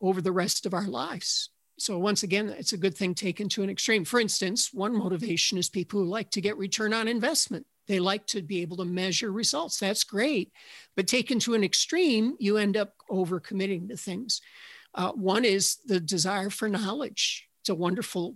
over 0.01 0.21
the 0.21 0.31
rest 0.31 0.65
of 0.65 0.73
our 0.73 0.87
lives. 0.87 1.49
So, 1.79 1.99
once 1.99 2.23
again, 2.23 2.49
it's 2.49 2.73
a 2.73 2.77
good 2.77 2.97
thing 2.97 3.13
taken 3.13 3.47
to 3.49 3.61
an 3.61 3.69
extreme. 3.69 4.03
For 4.03 4.19
instance, 4.19 4.73
one 4.73 4.97
motivation 4.97 5.59
is 5.59 5.69
people 5.69 5.99
who 5.99 6.07
like 6.07 6.31
to 6.31 6.41
get 6.41 6.57
return 6.57 6.91
on 6.91 7.07
investment. 7.07 7.67
They 7.87 7.99
like 7.99 8.25
to 8.27 8.41
be 8.41 8.61
able 8.61 8.77
to 8.77 8.85
measure 8.85 9.31
results. 9.31 9.79
That's 9.79 10.03
great. 10.03 10.51
But 10.95 11.07
taken 11.07 11.39
to 11.41 11.53
an 11.53 11.63
extreme, 11.63 12.35
you 12.39 12.57
end 12.57 12.77
up 12.77 12.95
overcommitting 13.09 13.89
to 13.89 13.95
things. 13.95 14.41
Uh, 14.97 15.11
one 15.11 15.45
is 15.45 15.77
the 15.85 15.99
desire 15.99 16.49
for 16.49 16.67
knowledge. 16.67 17.47
It's 17.61 17.69
a 17.69 17.75
wonderful 17.75 18.35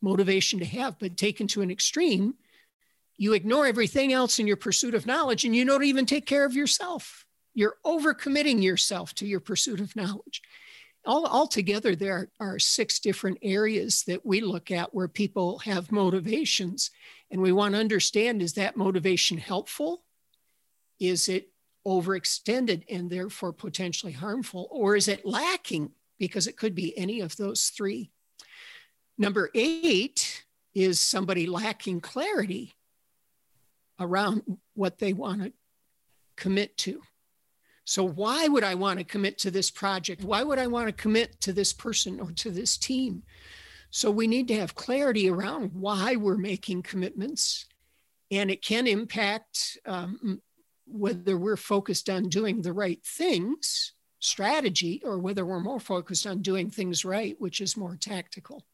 motivation 0.00 0.60
to 0.60 0.64
have, 0.64 0.98
but 0.98 1.16
taken 1.16 1.48
to 1.48 1.62
an 1.62 1.70
extreme, 1.70 2.34
you 3.16 3.34
ignore 3.34 3.66
everything 3.66 4.12
else 4.12 4.38
in 4.38 4.46
your 4.46 4.56
pursuit 4.56 4.94
of 4.94 5.04
knowledge 5.04 5.44
and 5.44 5.54
you 5.54 5.66
don't 5.66 5.84
even 5.84 6.06
take 6.06 6.24
care 6.24 6.46
of 6.46 6.54
yourself. 6.54 7.26
You're 7.52 7.76
overcommitting 7.84 8.62
yourself 8.62 9.14
to 9.16 9.26
your 9.26 9.40
pursuit 9.40 9.80
of 9.80 9.94
knowledge. 9.96 10.40
All, 11.04 11.26
altogether, 11.26 11.96
there 11.96 12.30
are 12.38 12.58
six 12.58 12.98
different 13.00 13.38
areas 13.42 14.04
that 14.04 14.24
we 14.24 14.40
look 14.40 14.70
at 14.70 14.94
where 14.94 15.08
people 15.08 15.58
have 15.60 15.92
motivations. 15.92 16.90
And 17.30 17.42
we 17.42 17.52
want 17.52 17.74
to 17.74 17.80
understand 17.80 18.40
is 18.40 18.54
that 18.54 18.76
motivation 18.76 19.38
helpful? 19.38 20.02
Is 20.98 21.28
it 21.28 21.49
overextended 21.86 22.84
and 22.90 23.10
therefore 23.10 23.52
potentially 23.52 24.12
harmful? 24.12 24.68
Or 24.70 24.96
is 24.96 25.08
it 25.08 25.26
lacking? 25.26 25.92
Because 26.18 26.46
it 26.46 26.56
could 26.56 26.74
be 26.74 26.96
any 26.98 27.20
of 27.20 27.36
those 27.36 27.68
three. 27.68 28.10
Number 29.16 29.50
eight 29.54 30.44
is 30.74 31.00
somebody 31.00 31.46
lacking 31.46 32.00
clarity 32.00 32.74
around 33.98 34.42
what 34.74 34.98
they 34.98 35.12
want 35.12 35.42
to 35.42 35.52
commit 36.36 36.76
to. 36.78 37.02
So, 37.84 38.04
why 38.04 38.46
would 38.48 38.64
I 38.64 38.74
want 38.74 38.98
to 38.98 39.04
commit 39.04 39.38
to 39.38 39.50
this 39.50 39.70
project? 39.70 40.22
Why 40.22 40.42
would 40.42 40.58
I 40.58 40.68
want 40.68 40.86
to 40.86 40.92
commit 40.92 41.40
to 41.40 41.52
this 41.52 41.72
person 41.72 42.20
or 42.20 42.30
to 42.32 42.50
this 42.50 42.76
team? 42.76 43.24
So, 43.90 44.10
we 44.10 44.26
need 44.26 44.48
to 44.48 44.56
have 44.56 44.74
clarity 44.74 45.28
around 45.28 45.72
why 45.74 46.16
we're 46.16 46.36
making 46.36 46.82
commitments. 46.82 47.66
And 48.30 48.50
it 48.50 48.62
can 48.62 48.86
impact 48.86 49.76
um, 49.86 50.40
whether 50.92 51.36
we're 51.36 51.56
focused 51.56 52.10
on 52.10 52.28
doing 52.28 52.62
the 52.62 52.72
right 52.72 53.02
things, 53.04 53.92
strategy, 54.18 55.00
or 55.04 55.18
whether 55.18 55.46
we're 55.46 55.60
more 55.60 55.80
focused 55.80 56.26
on 56.26 56.42
doing 56.42 56.70
things 56.70 57.04
right, 57.04 57.36
which 57.38 57.60
is 57.60 57.76
more 57.76 57.96
tactical. 57.96 58.64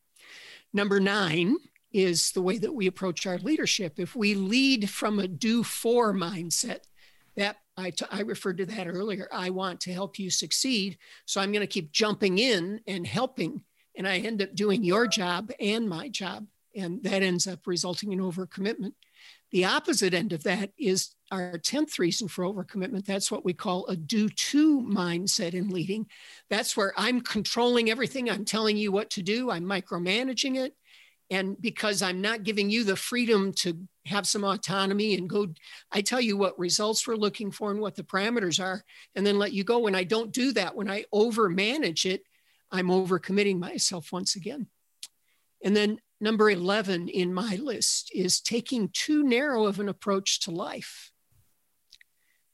Number 0.72 1.00
nine 1.00 1.56
is 1.92 2.32
the 2.32 2.42
way 2.42 2.58
that 2.58 2.74
we 2.74 2.86
approach 2.86 3.26
our 3.26 3.38
leadership. 3.38 3.98
If 3.98 4.14
we 4.14 4.34
lead 4.34 4.90
from 4.90 5.18
a 5.18 5.28
do 5.28 5.62
for 5.62 6.12
mindset, 6.12 6.80
that 7.36 7.56
I, 7.76 7.90
t- 7.90 8.06
I 8.10 8.22
referred 8.22 8.58
to 8.58 8.66
that 8.66 8.88
earlier. 8.88 9.28
I 9.32 9.50
want 9.50 9.80
to 9.82 9.92
help 9.92 10.18
you 10.18 10.30
succeed. 10.30 10.98
So 11.26 11.40
I'm 11.40 11.52
going 11.52 11.60
to 11.60 11.66
keep 11.66 11.92
jumping 11.92 12.38
in 12.38 12.80
and 12.86 13.06
helping. 13.06 13.62
And 13.96 14.08
I 14.08 14.18
end 14.18 14.42
up 14.42 14.54
doing 14.54 14.84
your 14.84 15.06
job 15.06 15.50
and 15.60 15.88
my 15.88 16.08
job. 16.08 16.46
And 16.74 17.02
that 17.04 17.22
ends 17.22 17.46
up 17.46 17.66
resulting 17.66 18.12
in 18.12 18.18
overcommitment. 18.18 18.92
The 19.52 19.64
opposite 19.64 20.12
end 20.12 20.32
of 20.32 20.42
that 20.42 20.72
is 20.78 21.14
our 21.30 21.58
10th 21.58 21.98
reason 21.98 22.28
for 22.28 22.44
overcommitment. 22.44 23.06
That's 23.06 23.30
what 23.30 23.44
we 23.44 23.52
call 23.52 23.86
a 23.86 23.96
do 23.96 24.28
to 24.28 24.80
mindset 24.82 25.54
in 25.54 25.68
leading. 25.68 26.06
That's 26.50 26.76
where 26.76 26.92
I'm 26.96 27.20
controlling 27.20 27.90
everything. 27.90 28.28
I'm 28.28 28.44
telling 28.44 28.76
you 28.76 28.90
what 28.92 29.10
to 29.10 29.22
do, 29.22 29.50
I'm 29.50 29.64
micromanaging 29.64 30.56
it. 30.56 30.74
And 31.30 31.60
because 31.60 32.02
I'm 32.02 32.20
not 32.20 32.44
giving 32.44 32.70
you 32.70 32.84
the 32.84 32.94
freedom 32.94 33.52
to 33.54 33.76
have 34.06 34.28
some 34.28 34.44
autonomy 34.44 35.14
and 35.14 35.28
go, 35.28 35.48
I 35.90 36.00
tell 36.00 36.20
you 36.20 36.36
what 36.36 36.58
results 36.58 37.06
we're 37.06 37.16
looking 37.16 37.50
for 37.50 37.72
and 37.72 37.80
what 37.80 37.96
the 37.96 38.04
parameters 38.04 38.62
are, 38.62 38.84
and 39.16 39.26
then 39.26 39.38
let 39.38 39.52
you 39.52 39.64
go. 39.64 39.80
When 39.80 39.96
I 39.96 40.04
don't 40.04 40.32
do 40.32 40.52
that, 40.52 40.76
when 40.76 40.88
I 40.88 41.04
overmanage 41.12 42.08
it, 42.08 42.22
I'm 42.70 42.88
overcommitting 42.88 43.58
myself 43.58 44.12
once 44.12 44.36
again. 44.36 44.68
And 45.64 45.74
then 45.74 45.98
number 46.20 46.50
11 46.50 47.08
in 47.08 47.32
my 47.32 47.56
list 47.56 48.10
is 48.14 48.40
taking 48.40 48.90
too 48.92 49.22
narrow 49.22 49.66
of 49.66 49.80
an 49.80 49.88
approach 49.88 50.40
to 50.40 50.50
life 50.50 51.10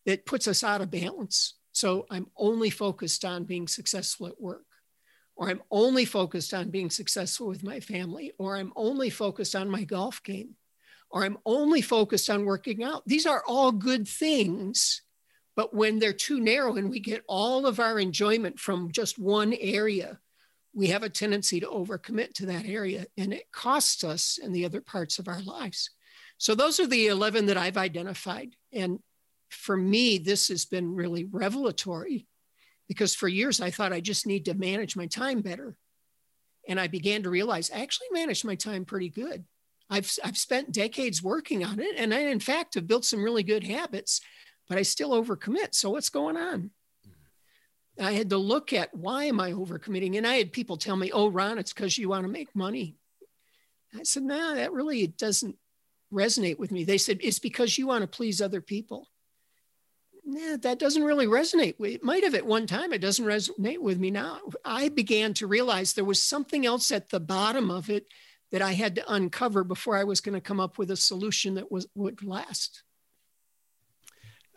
that 0.07 0.26
puts 0.26 0.49
us 0.49 0.64
out 0.64 0.81
of 0.81 0.90
balance. 0.90 1.54
So 1.73 2.07
I'm 2.11 2.26
only 2.37 2.71
focused 2.71 3.25
on 3.25 3.45
being 3.45 3.69
successful 3.69 4.26
at 4.26 4.40
work, 4.40 4.66
or 5.37 5.49
I'm 5.49 5.62
only 5.71 6.04
focused 6.04 6.52
on 6.52 6.71
being 6.71 6.90
successful 6.90 7.47
with 7.47 7.62
my 7.62 7.81
family, 7.81 8.33
or 8.38 8.57
I'm 8.57 8.73
only 8.76 9.11
focused 9.11 9.54
on 9.54 9.71
my 9.71 9.85
golf 9.85 10.23
game, 10.23 10.57
or 11.11 11.25
I'm 11.25 11.38
only 11.47 11.81
focused 11.81 12.28
on 12.28 12.45
working 12.45 12.83
out. 12.83 13.02
These 13.07 13.26
are 13.26 13.42
all 13.47 13.73
good 13.73 14.07
things. 14.09 15.02
But 15.54 15.75
when 15.75 15.99
they're 15.99 16.14
too 16.14 16.40
narrow 16.40 16.76
and 16.76 16.88
we 16.88 16.99
get 16.99 17.25
all 17.28 17.66
of 17.66 17.78
our 17.78 17.99
enjoyment 17.99 18.59
from 18.59 18.90
just 18.90 19.19
one 19.19 19.52
area, 19.52 20.19
we 20.75 20.88
have 20.88 21.02
a 21.02 21.11
tendency 21.11 21.61
to 21.61 21.67
overcommit 21.67 22.33
to 22.35 22.47
that 22.47 22.67
area 22.67 23.07
and 23.19 23.33
it 23.33 23.50
costs 23.52 24.05
us 24.05 24.38
in 24.43 24.52
the 24.52 24.64
other 24.64 24.81
parts 24.81 25.19
of 25.19 25.29
our 25.29 25.43
lives. 25.43 25.91
So 26.38 26.55
those 26.55 26.81
are 26.81 26.87
the 26.87 27.09
11 27.09 27.47
that 27.47 27.59
I've 27.59 27.76
identified. 27.76 28.57
And 28.73 28.99
for 29.50 29.76
me, 29.76 30.19
this 30.19 30.49
has 30.49 30.64
been 30.64 30.95
really 30.95 31.25
revelatory 31.25 32.26
because 32.88 33.14
for 33.14 33.29
years 33.29 33.61
I 33.61 33.71
thought 33.71 33.93
I 33.93 34.00
just 34.00 34.26
need 34.26 34.47
to 34.47 34.55
manage 34.55 34.97
my 34.97 35.07
time 35.07 35.41
better. 35.41 35.76
And 36.69 36.81
I 36.81 36.87
began 36.87 37.23
to 37.25 37.31
realize 37.31 37.71
I 37.71 37.83
actually 37.83 38.09
manage 38.12 38.45
my 38.45 38.55
time 38.55 38.85
pretty 38.85 39.09
good. 39.09 39.45
I've, 39.91 40.11
I've 40.25 40.38
spent 40.38 40.73
decades 40.73 41.23
working 41.23 41.64
on 41.64 41.81
it. 41.81 41.97
And 41.99 42.14
I, 42.14 42.21
in 42.21 42.41
fact, 42.41 42.75
have 42.75 42.87
built 42.87 43.05
some 43.05 43.23
really 43.23 43.43
good 43.43 43.64
habits, 43.64 44.21
but 44.69 44.79
I 44.79 44.83
still 44.83 45.11
overcommit. 45.11 45.75
So 45.75 45.91
what's 45.91 46.09
going 46.09 46.37
on? 46.37 46.71
I 48.01 48.13
had 48.13 48.31
to 48.31 48.39
look 48.39 48.73
at 48.73 48.95
why 48.95 49.25
am 49.25 49.41
I 49.41 49.53
overcommitting? 49.53 50.17
And 50.17 50.27
I 50.27 50.37
had 50.37 50.53
people 50.53 50.77
tell 50.77 50.97
me, 50.97 51.11
oh, 51.13 51.29
Ron, 51.29 51.59
it's 51.59 51.73
because 51.73 51.99
you 51.99 52.09
want 52.09 52.25
to 52.25 52.33
make 52.33 52.55
money. 52.55 52.97
I 53.95 54.03
said, 54.05 54.23
no, 54.23 54.37
nah, 54.37 54.55
that 54.55 54.73
really 54.73 55.07
doesn't 55.07 55.57
resonate 56.13 56.59
with 56.59 56.73
me. 56.73 56.85
They 56.85 56.99
said, 56.99 57.19
it's 57.23 57.39
because 57.39 57.77
you 57.77 57.87
want 57.87 58.03
to 58.03 58.07
please 58.07 58.41
other 58.41 58.63
people 58.63 59.09
nah, 60.25 60.57
that 60.63 60.79
doesn't 60.79 61.05
really 61.05 61.27
resonate. 61.27 61.75
It 61.81 62.03
might 62.03 62.25
have 62.25 62.35
at 62.35 62.47
one 62.47 62.67
time. 62.67 62.93
It 62.93 63.01
doesn't 63.01 63.25
resonate 63.25 63.81
with 63.81 63.99
me 63.99 64.11
now. 64.11 64.41
I 64.65 64.89
began 64.89 65.35
to 65.35 65.47
realize 65.47 65.93
there 65.93 66.05
was 66.05 66.23
something 66.23 66.67
else 66.67 66.91
at 66.91 67.11
the 67.11 67.21
bottom 67.21 67.71
of 67.71 67.91
it 67.91 68.07
that 68.51 68.63
I 68.63 68.73
had 68.73 68.97
to 68.97 69.13
uncover 69.13 69.65
before 69.65 69.97
I 69.97 70.05
was 70.05 70.21
going 70.21 70.35
to 70.35 70.41
come 70.41 70.61
up 70.61 70.79
with 70.79 70.91
a 70.91 70.97
solution 70.97 71.55
that 71.55 71.71
was 71.71 71.87
would 71.95 72.23
last. 72.23 72.83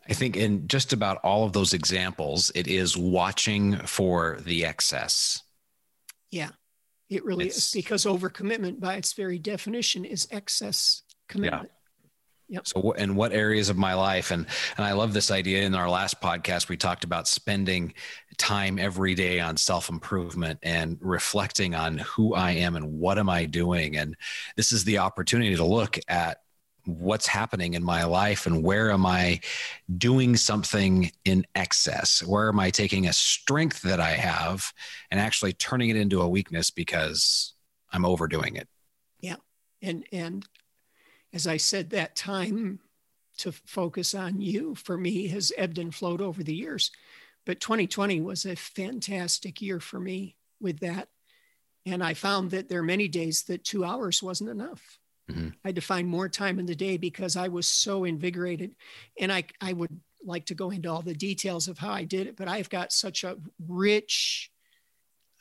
I 0.08 0.14
think 0.14 0.38
in 0.38 0.68
just 0.68 0.94
about 0.94 1.18
all 1.24 1.46
of 1.46 1.54
those 1.54 1.74
examples, 1.74 2.52
it 2.54 2.68
is 2.68 2.96
watching 2.96 3.78
for 3.78 4.38
the 4.42 4.66
excess. 4.66 5.42
Yeah, 6.32 6.50
it 7.10 7.26
really 7.26 7.48
it's, 7.48 7.58
is 7.58 7.72
because 7.72 8.06
overcommitment, 8.06 8.80
by 8.80 8.96
its 8.96 9.14
very 9.14 9.40
definition, 9.40 10.06
is 10.06 10.28
excess 10.32 11.04
commitment. 11.28 11.64
Yeah. 11.64 11.72
Yep. 12.48 12.68
So, 12.68 12.92
in 12.92 13.16
what 13.16 13.34
areas 13.34 13.70
of 13.70 13.78
my 13.78 13.96
life, 13.96 14.30
and 14.30 14.46
and 14.78 14.86
I 14.86 14.92
love 14.92 15.14
this 15.14 15.32
idea. 15.32 15.64
In 15.64 15.74
our 15.74 15.90
last 15.90 16.22
podcast, 16.22 16.70
we 16.70 16.78
talked 16.78 17.04
about 17.04 17.28
spending 17.28 17.96
time 18.38 18.78
every 18.78 19.16
day 19.16 19.40
on 19.40 19.58
self 19.58 19.90
improvement 19.90 20.60
and 20.62 21.00
reflecting 21.02 21.74
on 21.74 21.98
who 21.98 22.36
I 22.36 22.52
am 22.52 22.76
and 22.76 23.00
what 23.00 23.18
am 23.18 23.30
I 23.30 23.46
doing. 23.46 23.98
And 23.98 24.16
this 24.56 24.72
is 24.72 24.84
the 24.84 25.00
opportunity 25.00 25.56
to 25.56 25.66
look 25.66 25.98
at 26.08 26.42
what's 26.86 27.28
happening 27.28 27.74
in 27.74 27.84
my 27.84 28.04
life 28.04 28.46
and 28.46 28.64
where 28.64 28.92
am 28.92 29.06
I 29.06 29.42
doing 29.98 30.36
something 30.36 31.12
in 31.26 31.46
excess? 31.56 32.24
Where 32.24 32.50
am 32.50 32.60
I 32.60 32.70
taking 32.70 33.08
a 33.08 33.14
strength 33.14 33.82
that 33.84 34.00
I 34.00 34.12
have 34.12 34.72
and 35.12 35.20
actually 35.20 35.54
turning 35.54 35.90
it 35.90 35.96
into 35.96 36.22
a 36.22 36.30
weakness 36.30 36.72
because 36.72 37.54
I'm 37.92 38.06
overdoing 38.06 38.56
it? 38.56 38.68
Yeah. 39.20 39.38
And 39.82 40.06
and 40.12 40.46
as 41.34 41.48
I 41.48 41.58
said, 41.58 41.90
that 41.90 42.16
time 42.16 42.80
to 43.38 43.52
focus 43.52 44.16
on 44.16 44.40
you 44.40 44.76
for 44.76 44.98
me 44.98 45.28
has 45.28 45.52
ebbed 45.58 45.78
and 45.78 45.94
flowed 45.94 46.22
over 46.22 46.44
the 46.44 46.56
years. 46.56 46.92
But 47.46 47.60
2020 47.60 48.22
was 48.22 48.46
a 48.46 48.56
fantastic 48.56 49.62
year 49.62 49.80
for 49.80 50.00
me 50.00 50.38
with 50.60 50.80
that. 50.80 51.10
And 51.86 52.04
I 52.04 52.14
found 52.14 52.52
that 52.52 52.70
there 52.70 52.80
are 52.80 52.84
many 52.84 53.08
days 53.08 53.44
that 53.44 53.64
two 53.64 53.84
hours 53.84 54.24
wasn't 54.24 54.50
enough. 54.50 55.00
Mm-hmm. 55.30 55.50
I 55.64 55.68
had 55.70 55.76
to 55.76 55.82
find 55.82 56.08
more 56.08 56.30
time 56.30 56.60
in 56.60 56.66
the 56.66 56.76
day 56.76 56.98
because 56.98 57.36
I 57.36 57.48
was 57.48 57.68
so 57.68 58.04
invigorated. 58.04 58.76
And 59.20 59.32
I, 59.32 59.46
I 59.60 59.74
would 59.74 60.00
like 60.24 60.46
to 60.48 60.56
go 60.56 60.72
into 60.72 60.90
all 60.90 61.02
the 61.02 61.14
details 61.14 61.68
of 61.68 61.78
how 61.78 61.92
I 61.92 62.04
did 62.04 62.28
it, 62.28 62.36
but 62.36 62.48
I've 62.48 62.70
got 62.70 62.92
such 62.92 63.24
a 63.24 63.38
rich 63.68 64.52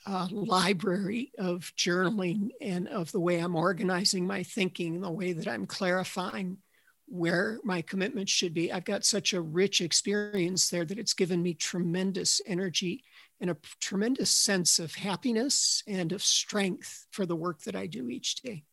uh, 0.07 0.29
library 0.31 1.33
of 1.39 1.73
journaling 1.77 2.51
and 2.61 2.89
of 2.89 3.11
the 3.13 3.21
way 3.21 3.39
I'm 3.39 3.57
organizing 3.57 4.27
my 4.27 4.43
thinking, 4.43 5.01
the 5.01 5.11
way 5.11 5.33
that 5.33 5.49
I'm 5.49 5.67
clarifying 5.67 6.59
where 7.07 7.59
my 7.65 7.83
commitment 7.83 8.29
should 8.29 8.55
be. 8.55 8.73
I've 8.73 8.85
got 8.85 9.05
such 9.05 9.33
a 9.33 9.41
rich 9.41 9.81
experience 9.81 10.69
there 10.69 10.85
that 10.85 10.99
it's 10.99 11.15
given 11.15 11.43
me 11.43 11.55
tremendous 11.55 12.41
energy 12.47 13.05
and 13.41 13.51
a 13.51 13.57
tremendous 13.81 14.31
sense 14.31 14.79
of 14.79 14.95
happiness 14.95 15.83
and 15.87 16.13
of 16.13 16.23
strength 16.23 17.07
for 17.11 17.27
the 17.27 17.37
work 17.37 17.61
that 17.63 17.77
I 17.77 17.87
do 17.87 18.09
each 18.09 18.37
day. 18.37 18.65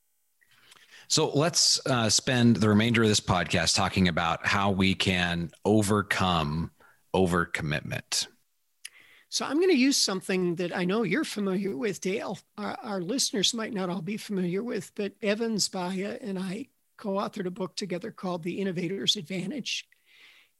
So 1.07 1.29
let's 1.29 1.85
uh, 1.85 2.09
spend 2.09 2.57
the 2.57 2.69
remainder 2.69 3.03
of 3.03 3.09
this 3.09 3.19
podcast 3.19 3.75
talking 3.75 4.07
about 4.07 4.45
how 4.45 4.71
we 4.71 4.95
can 4.95 5.51
overcome 5.65 6.71
overcommitment. 7.13 8.27
So 9.29 9.45
I'm 9.45 9.57
going 9.57 9.69
to 9.69 9.77
use 9.77 9.97
something 9.97 10.55
that 10.55 10.75
I 10.75 10.83
know 10.83 11.03
you're 11.03 11.23
familiar 11.23 11.77
with, 11.77 12.01
Dale. 12.01 12.37
Our, 12.57 12.77
our 12.83 13.01
listeners 13.01 13.53
might 13.53 13.73
not 13.73 13.89
all 13.89 14.01
be 14.01 14.17
familiar 14.17 14.61
with, 14.61 14.91
but 14.95 15.13
Evans 15.21 15.69
Zbaya 15.69 16.17
and 16.21 16.37
I 16.37 16.67
co-authored 16.97 17.45
a 17.45 17.51
book 17.51 17.75
together 17.75 18.11
called 18.11 18.43
The 18.43 18.59
Innovator's 18.59 19.15
Advantage. 19.15 19.87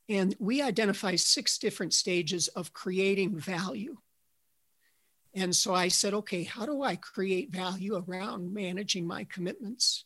And 0.07 0.35
we 0.39 0.61
identify 0.61 1.15
six 1.15 1.57
different 1.57 1.93
stages 1.93 2.47
of 2.49 2.73
creating 2.73 3.37
value. 3.37 3.97
And 5.33 5.55
so 5.55 5.73
I 5.73 5.87
said, 5.89 6.13
okay, 6.13 6.43
how 6.43 6.65
do 6.65 6.81
I 6.81 6.95
create 6.95 7.51
value 7.51 8.01
around 8.07 8.53
managing 8.53 9.05
my 9.05 9.25
commitments? 9.25 10.05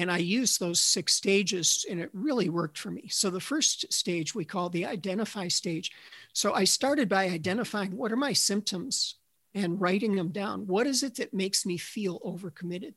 And 0.00 0.10
I 0.10 0.16
used 0.16 0.58
those 0.58 0.80
six 0.80 1.12
stages 1.12 1.84
and 1.90 2.00
it 2.00 2.08
really 2.14 2.48
worked 2.48 2.78
for 2.78 2.90
me. 2.90 3.08
So 3.10 3.28
the 3.28 3.38
first 3.38 3.92
stage 3.92 4.34
we 4.34 4.46
call 4.46 4.70
the 4.70 4.86
identify 4.86 5.48
stage. 5.48 5.92
So 6.32 6.54
I 6.54 6.64
started 6.64 7.06
by 7.06 7.24
identifying 7.24 7.94
what 7.94 8.10
are 8.10 8.16
my 8.16 8.32
symptoms 8.32 9.16
and 9.52 9.78
writing 9.78 10.16
them 10.16 10.30
down. 10.30 10.66
What 10.66 10.86
is 10.86 11.02
it 11.02 11.16
that 11.16 11.34
makes 11.34 11.66
me 11.66 11.76
feel 11.76 12.18
overcommitted? 12.20 12.94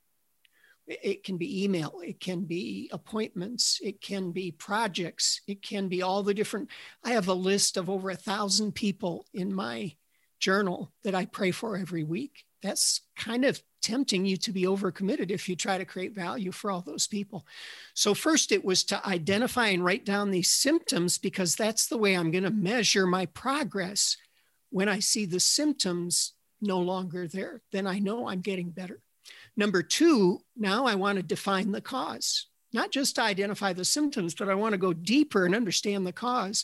It 0.88 1.26
can 1.26 1.36
be 1.36 1.66
email, 1.66 2.00
it 2.02 2.22
can 2.22 2.46
be 2.46 2.90
appointments, 2.94 3.80
it 3.84 4.00
can 4.00 4.32
be 4.32 4.52
projects, 4.52 5.42
it 5.46 5.62
can 5.62 5.90
be 5.90 6.02
all 6.02 6.24
the 6.24 6.34
different. 6.34 6.70
I 7.04 7.12
have 7.12 7.28
a 7.28 7.34
list 7.34 7.76
of 7.76 7.90
over 7.90 8.12
a 8.12 8.16
thousand 8.16 8.76
people 8.76 9.26
in 9.34 9.54
my 9.54 9.94
journal 10.40 10.94
that 11.04 11.16
I 11.16 11.26
pray 11.26 11.52
for 11.52 11.76
every 11.76 12.06
week. 12.06 12.46
That's 12.64 13.02
kind 13.18 13.44
of 13.44 13.62
tempting 13.82 14.26
you 14.26 14.38
to 14.38 14.52
be 14.52 14.64
overcommitted 14.64 15.30
if 15.30 15.50
you 15.50 15.56
try 15.56 15.78
to 15.78 15.86
create 15.86 16.16
value 16.16 16.52
for 16.52 16.72
all 16.72 16.82
those 16.82 17.06
people. 17.06 17.46
So, 17.94 18.14
first, 18.14 18.52
it 18.52 18.64
was 18.64 18.84
to 18.86 19.06
identify 19.06 19.68
and 19.68 19.84
write 19.84 20.06
down 20.06 20.32
these 20.32 20.50
symptoms 20.50 21.18
because 21.18 21.56
that's 21.56 21.88
the 21.88 21.98
way 21.98 22.16
I'm 22.16 22.32
going 22.32 22.46
to 22.46 22.50
measure 22.50 23.06
my 23.06 23.26
progress. 23.28 24.18
When 24.70 24.90
I 24.90 25.00
see 25.00 25.26
the 25.26 25.42
symptoms 25.42 26.34
no 26.62 26.80
longer 26.80 27.28
there, 27.28 27.62
then 27.72 27.86
I 27.86 28.00
know 28.00 28.28
I'm 28.28 28.42
getting 28.42 28.70
better. 28.70 29.02
Number 29.56 29.84
two, 29.84 30.40
now 30.58 30.86
I 30.86 30.96
want 30.96 31.18
to 31.18 31.24
define 31.24 31.72
the 31.72 31.82
cause, 31.82 32.48
not 32.74 32.92
just 32.92 33.16
to 33.16 33.22
identify 33.22 33.74
the 33.74 33.86
symptoms, 33.86 34.34
but 34.34 34.50
I 34.50 34.56
want 34.56 34.72
to 34.72 34.80
go 34.80 34.94
deeper 34.94 35.46
and 35.46 35.54
understand 35.54 36.08
the 36.08 36.14
cause. 36.14 36.64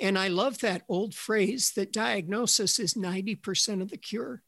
And 0.00 0.18
I 0.18 0.28
love 0.28 0.58
that 0.60 0.82
old 0.88 1.14
phrase 1.14 1.72
that 1.76 1.92
diagnosis 1.92 2.80
is 2.80 2.94
90% 2.94 3.82
of 3.82 3.90
the 3.90 3.96
cure. 3.96 4.42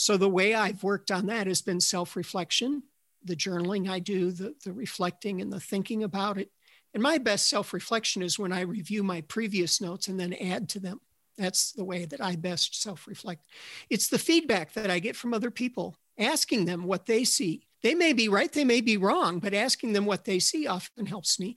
So 0.00 0.16
the 0.16 0.28
way 0.28 0.54
I've 0.54 0.84
worked 0.84 1.10
on 1.10 1.26
that 1.26 1.48
has 1.48 1.60
been 1.60 1.80
self 1.80 2.14
reflection, 2.14 2.84
the 3.24 3.34
journaling 3.34 3.90
I 3.90 3.98
do, 3.98 4.30
the, 4.30 4.54
the 4.64 4.72
reflecting 4.72 5.40
and 5.40 5.52
the 5.52 5.58
thinking 5.58 6.04
about 6.04 6.38
it. 6.38 6.52
And 6.94 7.02
my 7.02 7.18
best 7.18 7.48
self 7.48 7.72
reflection 7.72 8.22
is 8.22 8.38
when 8.38 8.52
I 8.52 8.60
review 8.60 9.02
my 9.02 9.22
previous 9.22 9.80
notes 9.80 10.06
and 10.06 10.18
then 10.18 10.34
add 10.34 10.68
to 10.68 10.78
them. 10.78 11.00
That's 11.36 11.72
the 11.72 11.82
way 11.82 12.04
that 12.04 12.20
I 12.20 12.36
best 12.36 12.80
self 12.80 13.08
reflect. 13.08 13.44
It's 13.90 14.06
the 14.06 14.20
feedback 14.20 14.72
that 14.74 14.88
I 14.88 15.00
get 15.00 15.16
from 15.16 15.34
other 15.34 15.50
people, 15.50 15.96
asking 16.16 16.66
them 16.66 16.84
what 16.84 17.06
they 17.06 17.24
see. 17.24 17.66
They 17.82 17.96
may 17.96 18.12
be 18.12 18.28
right, 18.28 18.52
they 18.52 18.64
may 18.64 18.80
be 18.80 18.96
wrong, 18.96 19.40
but 19.40 19.52
asking 19.52 19.94
them 19.94 20.06
what 20.06 20.24
they 20.24 20.38
see 20.38 20.68
often 20.68 21.06
helps 21.06 21.40
me. 21.40 21.56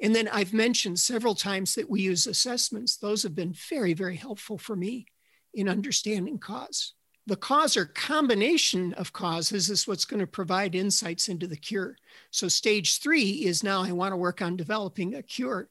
And 0.00 0.14
then 0.14 0.28
I've 0.28 0.52
mentioned 0.52 1.00
several 1.00 1.34
times 1.34 1.74
that 1.74 1.90
we 1.90 2.02
use 2.02 2.28
assessments. 2.28 2.96
Those 2.96 3.24
have 3.24 3.34
been 3.34 3.52
very, 3.52 3.94
very 3.94 4.16
helpful 4.16 4.58
for 4.58 4.76
me 4.76 5.06
in 5.52 5.68
understanding 5.68 6.38
cause 6.38 6.94
the 7.30 7.36
cause 7.36 7.76
or 7.76 7.86
combination 7.86 8.92
of 8.94 9.12
causes 9.12 9.70
is 9.70 9.86
what's 9.86 10.04
going 10.04 10.18
to 10.18 10.26
provide 10.26 10.74
insights 10.74 11.28
into 11.28 11.46
the 11.46 11.56
cure. 11.56 11.96
So, 12.32 12.48
stage 12.48 12.98
three 12.98 13.44
is 13.44 13.62
now 13.62 13.84
I 13.84 13.92
want 13.92 14.10
to 14.10 14.16
work 14.16 14.42
on 14.42 14.56
developing 14.56 15.14
a 15.14 15.22
cure. 15.22 15.68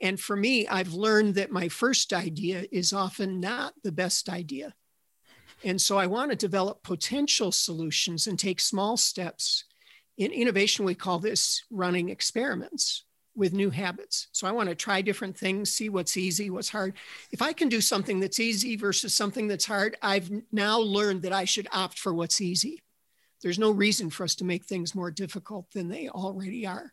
And 0.00 0.18
for 0.18 0.34
me, 0.34 0.66
I've 0.66 0.92
learned 0.92 1.36
that 1.36 1.52
my 1.52 1.68
first 1.68 2.12
idea 2.12 2.64
is 2.72 2.92
often 2.92 3.38
not 3.38 3.74
the 3.84 3.92
best 3.92 4.28
idea. 4.28 4.74
And 5.62 5.80
so 5.80 5.98
I 5.98 6.08
want 6.08 6.32
to 6.32 6.36
develop 6.36 6.82
potential 6.82 7.52
solutions 7.52 8.26
and 8.26 8.36
take 8.36 8.58
small 8.58 8.96
steps. 8.96 9.62
In 10.18 10.32
innovation, 10.32 10.84
we 10.84 10.96
call 10.96 11.20
this 11.20 11.62
running 11.70 12.08
experiments 12.08 13.04
with 13.34 13.52
new 13.52 13.70
habits. 13.70 14.28
So 14.32 14.46
I 14.46 14.52
want 14.52 14.68
to 14.68 14.74
try 14.74 15.00
different 15.00 15.36
things, 15.36 15.70
see 15.70 15.88
what's 15.88 16.16
easy, 16.16 16.50
what's 16.50 16.68
hard. 16.68 16.94
If 17.30 17.40
I 17.40 17.52
can 17.52 17.68
do 17.68 17.80
something 17.80 18.20
that's 18.20 18.40
easy 18.40 18.76
versus 18.76 19.14
something 19.14 19.48
that's 19.48 19.64
hard, 19.64 19.96
I've 20.02 20.30
now 20.52 20.78
learned 20.78 21.22
that 21.22 21.32
I 21.32 21.44
should 21.44 21.68
opt 21.72 21.98
for 21.98 22.12
what's 22.12 22.40
easy. 22.40 22.82
There's 23.42 23.58
no 23.58 23.70
reason 23.70 24.10
for 24.10 24.24
us 24.24 24.34
to 24.36 24.44
make 24.44 24.64
things 24.64 24.94
more 24.94 25.10
difficult 25.10 25.70
than 25.72 25.88
they 25.88 26.08
already 26.08 26.66
are. 26.66 26.92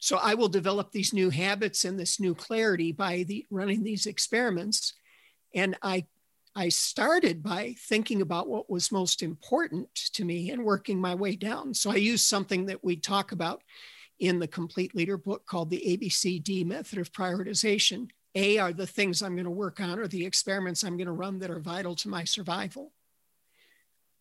So 0.00 0.18
I 0.18 0.34
will 0.34 0.48
develop 0.48 0.92
these 0.92 1.12
new 1.12 1.30
habits 1.30 1.84
and 1.84 1.98
this 1.98 2.20
new 2.20 2.34
clarity 2.34 2.92
by 2.92 3.24
the, 3.24 3.46
running 3.50 3.82
these 3.82 4.06
experiments. 4.06 4.94
And 5.54 5.76
I 5.82 6.06
I 6.56 6.70
started 6.70 7.40
by 7.40 7.76
thinking 7.78 8.20
about 8.20 8.48
what 8.48 8.68
was 8.68 8.90
most 8.90 9.22
important 9.22 9.94
to 10.14 10.24
me 10.24 10.50
and 10.50 10.64
working 10.64 11.00
my 11.00 11.14
way 11.14 11.36
down. 11.36 11.72
So 11.72 11.92
I 11.92 11.96
used 11.96 12.26
something 12.26 12.66
that 12.66 12.82
we 12.82 12.96
talk 12.96 13.30
about 13.30 13.62
in 14.18 14.38
the 14.38 14.48
Complete 14.48 14.94
Leader 14.94 15.16
book 15.16 15.46
called 15.46 15.70
the 15.70 15.82
ABCD 15.86 16.64
method 16.64 16.98
of 16.98 17.12
prioritization. 17.12 18.08
A 18.34 18.58
are 18.58 18.72
the 18.72 18.86
things 18.86 19.22
I'm 19.22 19.34
going 19.34 19.44
to 19.44 19.50
work 19.50 19.80
on 19.80 19.98
or 19.98 20.06
the 20.06 20.24
experiments 20.24 20.82
I'm 20.82 20.96
going 20.96 21.06
to 21.06 21.12
run 21.12 21.38
that 21.38 21.50
are 21.50 21.60
vital 21.60 21.94
to 21.96 22.08
my 22.08 22.24
survival. 22.24 22.92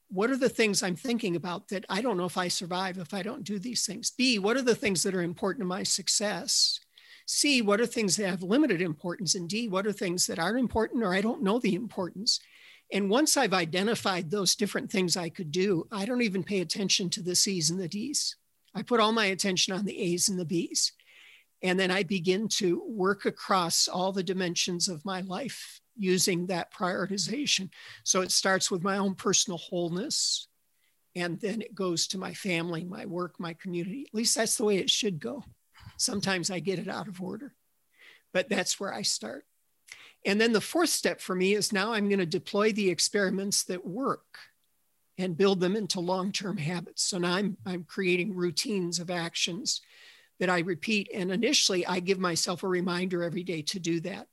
What 0.09 0.29
are 0.29 0.37
the 0.37 0.49
things 0.49 0.81
I'm 0.81 0.95
thinking 0.95 1.35
about 1.35 1.67
that 1.69 1.85
I 1.89 2.01
don't 2.01 2.17
know 2.17 2.25
if 2.25 2.37
I 2.37 2.47
survive 2.47 2.97
if 2.97 3.13
I 3.13 3.21
don't 3.21 3.43
do 3.43 3.59
these 3.59 3.85
things? 3.85 4.11
B, 4.11 4.39
what 4.39 4.55
are 4.55 4.61
the 4.61 4.75
things 4.75 5.03
that 5.03 5.13
are 5.13 5.21
important 5.21 5.63
to 5.63 5.67
my 5.67 5.83
success? 5.83 6.79
C, 7.25 7.61
what 7.61 7.81
are 7.81 7.85
things 7.85 8.15
that 8.15 8.29
have 8.29 8.41
limited 8.41 8.81
importance? 8.81 9.35
And 9.35 9.49
D, 9.49 9.67
what 9.67 9.85
are 9.85 9.91
things 9.91 10.25
that 10.27 10.39
aren't 10.39 10.59
important 10.59 11.03
or 11.03 11.13
I 11.13 11.19
don't 11.19 11.43
know 11.43 11.59
the 11.59 11.75
importance? 11.75 12.39
And 12.91 13.09
once 13.09 13.35
I've 13.35 13.53
identified 13.53 14.31
those 14.31 14.55
different 14.55 14.89
things 14.89 15.17
I 15.17 15.27
could 15.27 15.51
do, 15.51 15.87
I 15.91 16.05
don't 16.05 16.21
even 16.21 16.43
pay 16.43 16.61
attention 16.61 17.09
to 17.11 17.21
the 17.21 17.35
C's 17.35 17.69
and 17.69 17.79
the 17.79 17.89
D's. 17.89 18.37
I 18.77 18.83
put 18.83 18.99
all 18.99 19.11
my 19.11 19.25
attention 19.25 19.73
on 19.73 19.85
the 19.85 19.99
A's 19.99 20.29
and 20.29 20.39
the 20.39 20.45
B's. 20.45 20.91
And 21.63 21.79
then 21.79 21.89
I 21.89 22.03
begin 22.03 22.47
to 22.49 22.83
work 22.87 23.25
across 23.25 23.87
all 23.87 24.11
the 24.11 24.23
dimensions 24.23 24.87
of 24.87 25.03
my 25.03 25.21
life 25.21 25.81
using 25.97 26.45
that 26.45 26.71
prioritization. 26.71 27.69
So 28.03 28.21
it 28.21 28.31
starts 28.31 28.69
with 28.69 28.83
my 28.83 28.97
own 28.97 29.15
personal 29.15 29.57
wholeness, 29.57 30.47
and 31.15 31.39
then 31.41 31.61
it 31.61 31.73
goes 31.73 32.05
to 32.07 32.19
my 32.19 32.35
family, 32.35 32.83
my 32.83 33.07
work, 33.07 33.39
my 33.39 33.53
community. 33.53 34.05
At 34.07 34.13
least 34.13 34.35
that's 34.35 34.55
the 34.55 34.65
way 34.65 34.77
it 34.77 34.91
should 34.91 35.19
go. 35.19 35.43
Sometimes 35.97 36.51
I 36.51 36.59
get 36.59 36.77
it 36.77 36.87
out 36.87 37.07
of 37.07 37.19
order, 37.19 37.55
but 38.33 38.49
that's 38.49 38.79
where 38.79 38.93
I 38.93 39.01
start. 39.01 39.45
And 40.23 40.39
then 40.39 40.53
the 40.53 40.61
fourth 40.61 40.89
step 40.89 41.21
for 41.21 41.33
me 41.33 41.55
is 41.55 41.73
now 41.73 41.93
I'm 41.93 42.09
going 42.09 42.19
to 42.19 42.25
deploy 42.27 42.71
the 42.71 42.91
experiments 42.91 43.63
that 43.63 43.83
work 43.83 44.25
and 45.17 45.37
build 45.37 45.59
them 45.59 45.75
into 45.75 45.99
long-term 45.99 46.57
habits. 46.57 47.03
So 47.03 47.17
now 47.17 47.33
I'm, 47.33 47.57
I'm 47.65 47.83
creating 47.83 48.35
routines 48.35 48.99
of 48.99 49.09
actions 49.09 49.81
that 50.39 50.49
I 50.49 50.59
repeat. 50.59 51.09
And 51.13 51.31
initially 51.31 51.85
I 51.85 51.99
give 51.99 52.19
myself 52.19 52.63
a 52.63 52.67
reminder 52.67 53.23
every 53.23 53.43
day 53.43 53.63
to 53.63 53.79
do 53.79 53.99
that. 54.01 54.27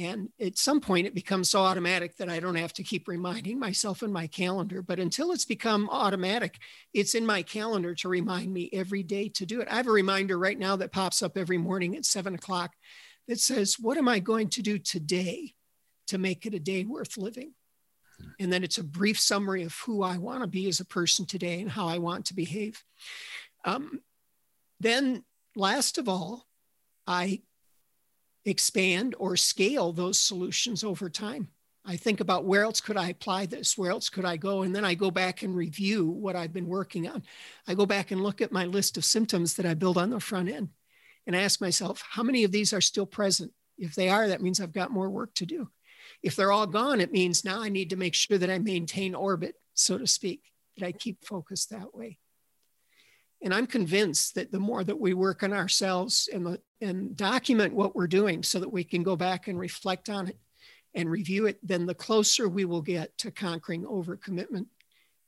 And 0.00 0.28
at 0.40 0.56
some 0.56 0.80
point 0.80 1.08
it 1.08 1.14
becomes 1.14 1.50
so 1.50 1.60
automatic 1.60 2.16
that 2.18 2.28
I 2.28 2.38
don't 2.38 2.54
have 2.54 2.72
to 2.74 2.84
keep 2.84 3.08
reminding 3.08 3.58
myself 3.58 4.04
in 4.04 4.12
my 4.12 4.28
calendar. 4.28 4.80
But 4.80 5.00
until 5.00 5.32
it's 5.32 5.44
become 5.44 5.88
automatic, 5.90 6.58
it's 6.94 7.16
in 7.16 7.26
my 7.26 7.42
calendar 7.42 7.96
to 7.96 8.08
remind 8.08 8.52
me 8.52 8.70
every 8.72 9.02
day 9.02 9.28
to 9.30 9.44
do 9.44 9.60
it. 9.60 9.66
I 9.68 9.74
have 9.74 9.88
a 9.88 9.92
reminder 9.92 10.38
right 10.38 10.58
now 10.58 10.76
that 10.76 10.92
pops 10.92 11.20
up 11.20 11.36
every 11.36 11.58
morning 11.58 11.96
at 11.96 12.04
seven 12.04 12.36
o'clock 12.36 12.74
that 13.26 13.40
says, 13.40 13.76
What 13.80 13.98
am 13.98 14.08
I 14.08 14.20
going 14.20 14.50
to 14.50 14.62
do 14.62 14.78
today 14.78 15.54
to 16.06 16.16
make 16.16 16.46
it 16.46 16.54
a 16.54 16.60
day 16.60 16.84
worth 16.84 17.16
living? 17.16 17.54
And 18.40 18.52
then 18.52 18.64
it's 18.64 18.78
a 18.78 18.84
brief 18.84 19.18
summary 19.18 19.62
of 19.64 19.74
who 19.74 20.02
I 20.02 20.18
want 20.18 20.42
to 20.42 20.46
be 20.46 20.68
as 20.68 20.80
a 20.80 20.84
person 20.84 21.26
today 21.26 21.60
and 21.60 21.70
how 21.70 21.88
I 21.88 21.98
want 21.98 22.26
to 22.26 22.34
behave. 22.34 22.84
Um, 23.64 24.00
then, 24.80 25.24
last 25.56 25.98
of 25.98 26.08
all, 26.08 26.46
I 27.06 27.42
expand 28.44 29.14
or 29.18 29.36
scale 29.36 29.92
those 29.92 30.18
solutions 30.18 30.84
over 30.84 31.10
time. 31.10 31.48
I 31.84 31.96
think 31.96 32.20
about 32.20 32.44
where 32.44 32.64
else 32.64 32.80
could 32.80 32.96
I 32.96 33.08
apply 33.08 33.46
this? 33.46 33.78
Where 33.78 33.90
else 33.90 34.08
could 34.08 34.24
I 34.26 34.36
go? 34.36 34.62
And 34.62 34.76
then 34.76 34.84
I 34.84 34.94
go 34.94 35.10
back 35.10 35.42
and 35.42 35.56
review 35.56 36.06
what 36.06 36.36
I've 36.36 36.52
been 36.52 36.68
working 36.68 37.08
on. 37.08 37.22
I 37.66 37.74
go 37.74 37.86
back 37.86 38.10
and 38.10 38.22
look 38.22 38.42
at 38.42 38.52
my 38.52 38.66
list 38.66 38.98
of 38.98 39.04
symptoms 39.04 39.54
that 39.54 39.66
I 39.66 39.74
build 39.74 39.96
on 39.96 40.10
the 40.10 40.20
front 40.20 40.50
end 40.50 40.68
and 41.26 41.34
I 41.34 41.40
ask 41.40 41.60
myself, 41.60 42.02
how 42.10 42.22
many 42.22 42.44
of 42.44 42.52
these 42.52 42.72
are 42.72 42.80
still 42.80 43.06
present? 43.06 43.52
If 43.78 43.94
they 43.94 44.08
are, 44.08 44.28
that 44.28 44.42
means 44.42 44.60
I've 44.60 44.72
got 44.72 44.90
more 44.90 45.08
work 45.08 45.32
to 45.34 45.46
do. 45.46 45.70
If 46.22 46.36
they're 46.36 46.52
all 46.52 46.66
gone, 46.66 47.00
it 47.00 47.12
means 47.12 47.44
now 47.44 47.60
I 47.60 47.68
need 47.68 47.90
to 47.90 47.96
make 47.96 48.14
sure 48.14 48.38
that 48.38 48.50
I 48.50 48.58
maintain 48.58 49.14
orbit, 49.14 49.54
so 49.74 49.98
to 49.98 50.06
speak, 50.06 50.42
that 50.76 50.86
I 50.86 50.92
keep 50.92 51.24
focused 51.24 51.70
that 51.70 51.94
way. 51.94 52.18
And 53.40 53.54
I'm 53.54 53.66
convinced 53.66 54.34
that 54.34 54.50
the 54.50 54.58
more 54.58 54.82
that 54.82 54.98
we 54.98 55.14
work 55.14 55.42
on 55.42 55.52
ourselves 55.52 56.28
and, 56.32 56.44
the, 56.44 56.60
and 56.80 57.16
document 57.16 57.72
what 57.72 57.94
we're 57.94 58.08
doing 58.08 58.42
so 58.42 58.58
that 58.58 58.72
we 58.72 58.82
can 58.82 59.04
go 59.04 59.14
back 59.14 59.46
and 59.46 59.58
reflect 59.58 60.08
on 60.08 60.26
it 60.28 60.38
and 60.94 61.08
review 61.08 61.46
it, 61.46 61.58
then 61.62 61.86
the 61.86 61.94
closer 61.94 62.48
we 62.48 62.64
will 62.64 62.82
get 62.82 63.16
to 63.18 63.30
conquering 63.30 63.84
overcommitment 63.84 64.66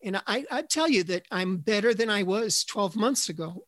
And 0.03 0.21
I, 0.27 0.45
I 0.51 0.63
tell 0.63 0.89
you 0.89 1.05
that 1.05 1.27
I'm 1.31 1.59
better 1.59 1.95
than 1.95 2.11
I 2.11 2.25
was 2.25 2.65
12 2.65 2.97
months 2.97 3.29
ago, 3.29 3.67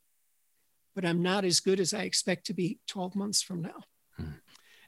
but 0.95 1.05
I'm 1.05 1.23
not 1.23 1.45
as 1.45 1.61
good 1.61 1.79
as 1.79 1.95
I 1.95 2.03
expect 2.03 2.47
to 2.47 2.55
be 2.55 2.81
12 2.89 3.15
months 3.15 3.43
from 3.43 3.63
now. 3.63 3.85
Hmm. 4.17 4.33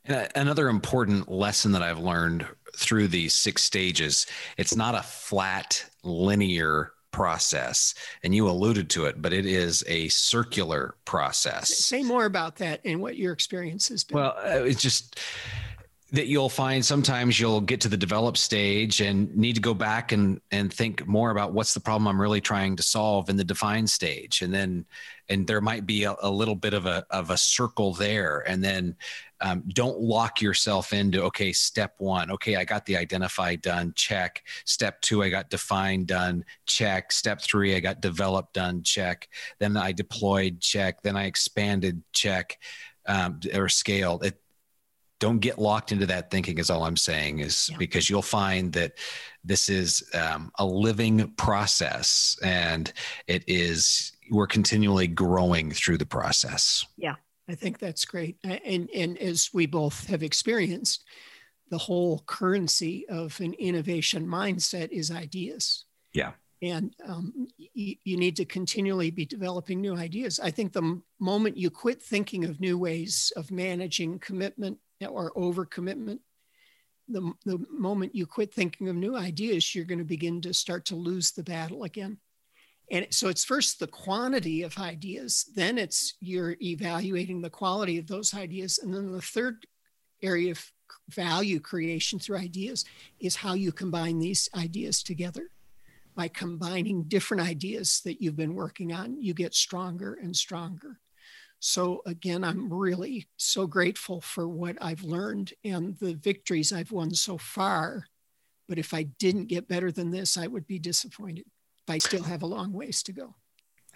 And 0.07 0.29
another 0.35 0.69
important 0.69 1.31
lesson 1.31 1.73
that 1.73 1.83
I've 1.83 1.99
learned 1.99 2.47
through 2.77 3.09
these 3.09 3.33
six 3.33 3.63
stages, 3.63 4.27
it's 4.59 4.77
not 4.77 4.95
a 4.95 5.03
flat 5.03 5.85
linear 6.03 6.93
process. 7.11 7.95
And 8.23 8.35
you 8.35 8.49
alluded 8.49 8.91
to 8.91 9.07
it, 9.07 9.23
but 9.23 9.33
it 9.33 9.47
is 9.47 9.85
a 9.87 10.09
circular 10.09 10.97
process. 11.05 11.69
Say 11.79 12.03
more 12.03 12.25
about 12.25 12.57
that 12.57 12.81
and 12.85 13.01
what 13.01 13.17
your 13.17 13.33
experience 13.33 13.89
has 13.89 14.05
been. 14.05 14.19
Well, 14.19 14.35
uh, 14.45 14.65
it's 14.65 14.83
just 14.83 15.21
that 16.15 16.29
you'll 16.29 16.49
find 16.49 16.85
sometimes 16.85 17.41
you'll 17.41 17.61
get 17.61 17.81
to 17.81 17.89
the 17.89 17.97
develop 17.97 18.37
stage 18.37 19.01
and 19.01 19.37
need 19.37 19.57
to 19.57 19.61
go 19.61 19.75
back 19.75 20.13
and 20.13 20.41
and 20.53 20.73
think 20.73 21.05
more 21.09 21.31
about 21.31 21.53
what's 21.53 21.75
the 21.75 21.81
problem 21.81 22.07
I'm 22.07 22.21
really 22.21 22.41
trying 22.41 22.77
to 22.77 22.85
solve 22.85 23.29
in 23.29 23.37
the 23.37 23.43
define 23.43 23.89
stage. 23.89 24.41
And 24.41 24.55
then 24.55 24.87
and 25.29 25.45
there 25.45 25.61
might 25.61 25.87
be 25.87 26.05
a, 26.05 26.15
a 26.23 26.31
little 26.31 26.55
bit 26.55 26.73
of 26.73 26.87
a 26.87 27.05
of 27.11 27.31
a 27.31 27.37
circle 27.37 27.95
there. 27.95 28.45
And 28.47 28.63
then 28.63 28.95
um, 29.41 29.65
don't 29.75 29.99
lock 29.99 30.41
yourself 30.41 30.93
into 30.93 31.21
okay 31.25 31.53
step 31.53 31.95
one 31.99 32.31
okay 32.31 32.55
I 32.55 32.65
got 32.65 32.87
the 32.87 32.97
identify 32.97 33.57
done 33.57 33.93
check. 33.97 34.45
Step 34.65 35.01
two 35.01 35.25
I 35.25 35.31
got 35.31 35.51
define 35.51 36.05
done 36.05 36.45
check. 36.65 37.11
Step 37.11 37.41
three 37.41 37.75
I 37.75 37.81
got 37.81 38.01
develop 38.01 38.53
done 38.53 38.85
check. 38.85 39.29
Then 39.59 39.77
I 39.77 39.91
deployed 39.91 40.61
check. 40.61 41.03
Then 41.03 41.17
I 41.17 41.25
expanded 41.25 42.03
check 42.13 42.57
um, 43.07 43.41
or 43.53 43.69
scaled. 43.69 44.25
It 44.25 44.39
don't 45.25 45.39
get 45.39 45.59
locked 45.59 45.91
into 45.91 46.05
that 46.05 46.31
thinking 46.31 46.59
is 46.59 46.69
all 46.69 46.85
i'm 46.85 46.97
saying 46.97 47.39
is 47.39 47.69
yeah. 47.71 47.79
because 47.79 48.11
you'll 48.11 48.21
find 48.21 48.73
that 48.75 48.93
this 49.43 49.69
is 49.69 50.03
um, 50.15 50.51
a 50.59 50.65
living 50.65 51.33
process 51.37 52.37
and 52.43 52.93
it 53.27 53.43
is 53.47 54.13
we're 54.31 54.47
continually 54.47 55.07
growing 55.07 55.71
through 55.71 55.99
the 55.99 56.07
process. 56.07 56.85
Yeah. 56.97 57.17
I 57.49 57.55
think 57.55 57.79
that's 57.79 58.07
great. 58.07 58.39
And 58.43 58.89
and 58.95 59.19
as 59.19 59.51
we 59.53 59.67
both 59.67 60.07
have 60.07 60.23
experienced 60.23 61.05
the 61.71 61.79
whole 61.79 62.23
currency 62.27 63.07
of 63.09 63.39
an 63.41 63.53
innovation 63.55 64.27
mindset 64.27 64.89
is 64.91 65.11
ideas. 65.11 65.85
Yeah. 66.15 66.33
And 66.63 66.95
um, 67.07 67.49
you, 67.59 67.97
you 68.05 68.17
need 68.17 68.37
to 68.37 68.47
continually 68.47 69.11
be 69.11 69.27
developing 69.27 69.81
new 69.81 69.95
ideas. 69.95 70.41
I 70.41 70.51
think 70.51 70.73
the 70.73 71.03
moment 71.21 71.59
you 71.59 71.69
quit 71.69 72.03
thinking 72.03 72.45
of 72.45 72.61
new 72.61 72.79
ways 72.79 73.33
of 73.37 73.51
managing 73.51 74.21
commitment 74.21 74.79
or 75.01 75.33
overcommitment, 75.33 76.21
the, 77.09 77.33
the 77.45 77.65
moment 77.71 78.15
you 78.15 78.27
quit 78.27 78.53
thinking 78.53 78.89
of 78.89 78.97
new 78.97 79.17
ideas, 79.17 79.75
you're 79.75 79.85
going 79.85 79.99
to 79.99 80.05
begin 80.05 80.41
to 80.43 80.55
start 80.55 80.87
to 80.87 80.97
lose 80.97 81.33
the 81.33 81.43
battle 81.43 81.85
again. 81.85 82.19
And 82.91 83.07
so 83.11 83.29
it's 83.29 83.45
first 83.45 83.79
the 83.79 83.87
quantity 83.87 84.63
of 84.63 84.77
ideas, 84.79 85.47
then 85.55 85.79
it's 85.79 86.15
you're 86.21 86.57
evaluating 86.61 87.41
the 87.41 87.51
quality 87.51 87.99
of 87.99 88.07
those 88.07 88.35
ideas. 88.35 88.79
And 88.79 88.93
then 88.93 89.11
the 89.11 89.23
third 89.23 89.67
area 90.23 90.53
of 90.53 90.73
value 91.09 91.61
creation 91.61 92.19
through 92.19 92.39
ideas 92.39 92.85
is 93.21 93.37
how 93.37 93.55
you 93.55 93.73
combine 93.73 94.19
these 94.19 94.49
ideas 94.55 95.03
together. 95.03 95.51
By 96.15 96.29
combining 96.29 97.05
different 97.05 97.43
ideas 97.43 98.01
that 98.05 98.23
you've 98.23 98.37
been 98.37 98.55
working 98.55 98.93
on, 98.93 99.21
you 99.21 99.35
get 99.35 99.55
stronger 99.55 100.15
and 100.15 100.37
stronger. 100.37 101.01
So, 101.67 102.03
again, 102.05 102.45
I'm 102.45 102.71
really 102.71 103.27
so 103.39 103.67
grateful 103.67 104.21
for 104.21 104.47
what 104.47 104.77
I've 104.83 105.03
learned 105.03 105.55
and 105.65 105.97
the 105.97 106.13
victories 106.13 106.75
I've 106.75 106.93
won 106.93 107.15
so 107.15 107.39
far. 107.39 108.05
But 108.69 108.79
if 108.79 108.93
I 108.93 109.05
didn't 109.05 109.47
get 109.47 109.67
better 109.67 109.91
than 109.91 110.11
this, 110.11 110.37
I 110.37 110.47
would 110.47 110.67
be 110.67 110.79
disappointed. 110.79 111.47
I 111.89 111.97
still 111.97 112.25
have 112.25 112.43
a 112.43 112.47
long 112.47 112.75
ways 112.75 113.03
to 113.05 113.13
go. 113.15 113.37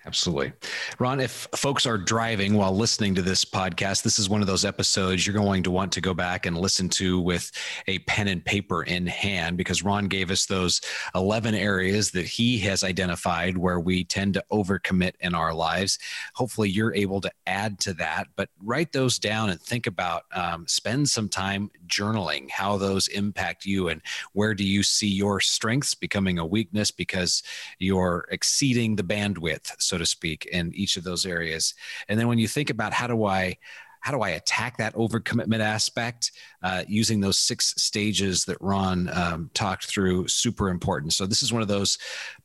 Absolutely. 0.09 0.55
Ron, 0.99 1.21
if 1.21 1.47
folks 1.55 1.85
are 1.85 1.99
driving 1.99 2.55
while 2.55 2.75
listening 2.75 3.15
to 3.17 3.21
this 3.21 3.45
podcast, 3.45 4.03
this 4.03 4.19
is 4.19 4.27
one 4.27 4.41
of 4.41 4.47
those 4.47 4.65
episodes 4.65 5.27
you're 5.27 5.37
going 5.37 5.63
to 5.65 5.71
want 5.71 5.93
to 5.93 6.01
go 6.01 6.15
back 6.15 6.47
and 6.47 6.57
listen 6.57 6.89
to 6.89 7.21
with 7.21 7.53
a 7.89 7.99
pen 8.01 8.27
and 8.27 8.43
paper 8.43 8.85
in 8.85 9.07
hand 9.07 9.59
because 9.59 9.83
Ron 9.83 10.09
gave 10.09 10.31
us 10.31 10.47
those 10.47 10.81
11 11.15 11.55
areas 11.55 12.11
that 12.13 12.25
he 12.25 12.59
has 12.61 12.83
identified 12.83 13.59
where 13.59 13.79
we 13.79 14.03
tend 14.03 14.33
to 14.33 14.45
overcommit 14.51 15.13
in 15.21 15.35
our 15.35 15.53
lives. 15.53 15.99
Hopefully, 16.33 16.71
you're 16.71 16.95
able 16.95 17.21
to 17.21 17.31
add 17.47 17.79
to 17.81 17.93
that, 17.93 18.29
but 18.35 18.49
write 18.65 18.93
those 18.93 19.19
down 19.19 19.51
and 19.51 19.61
think 19.61 19.87
about, 19.87 20.23
um, 20.33 20.67
spend 20.67 21.07
some 21.07 21.29
time 21.29 21.71
journaling 21.87 22.49
how 22.49 22.79
those 22.79 23.09
impact 23.09 23.67
you 23.67 23.89
and 23.89 24.01
where 24.33 24.55
do 24.55 24.65
you 24.65 24.83
see 24.83 25.09
your 25.09 25.39
strengths 25.39 25.95
becoming 25.95 26.39
a 26.39 26.47
weakness 26.47 26.91
because 26.91 27.43
you're 27.79 28.27
exceeding 28.31 28.97
the 28.97 29.03
bandwidth 29.03 29.75
to 29.99 30.07
speak, 30.07 30.47
in 30.47 30.73
each 30.75 30.97
of 30.97 31.05
those 31.05 31.27
areas. 31.27 31.75
And 32.09 32.19
then 32.19 32.29
when 32.29 32.39
you 32.39 32.49
think 32.49 32.71
about 32.71 32.93
how 32.93 33.07
do 33.07 33.25
I 33.25 33.57
how 34.01 34.13
do 34.13 34.23
I 34.23 34.31
attack 34.31 34.77
that 34.79 34.95
overcommitment 34.95 35.61
aspect? 35.61 36.33
Uh, 36.63 36.85
using 36.89 37.21
those 37.21 37.39
six 37.39 37.75
stages 37.77 38.45
that 38.45 38.57
Ron 38.61 39.09
um, 39.13 39.51
talked 39.55 39.87
through, 39.87 40.29
super 40.29 40.69
important. 40.69 41.13
So, 41.13 41.27
this 41.27 41.43
is 41.43 41.53
one 41.53 41.63
of 41.63 41.69
those 41.69 41.99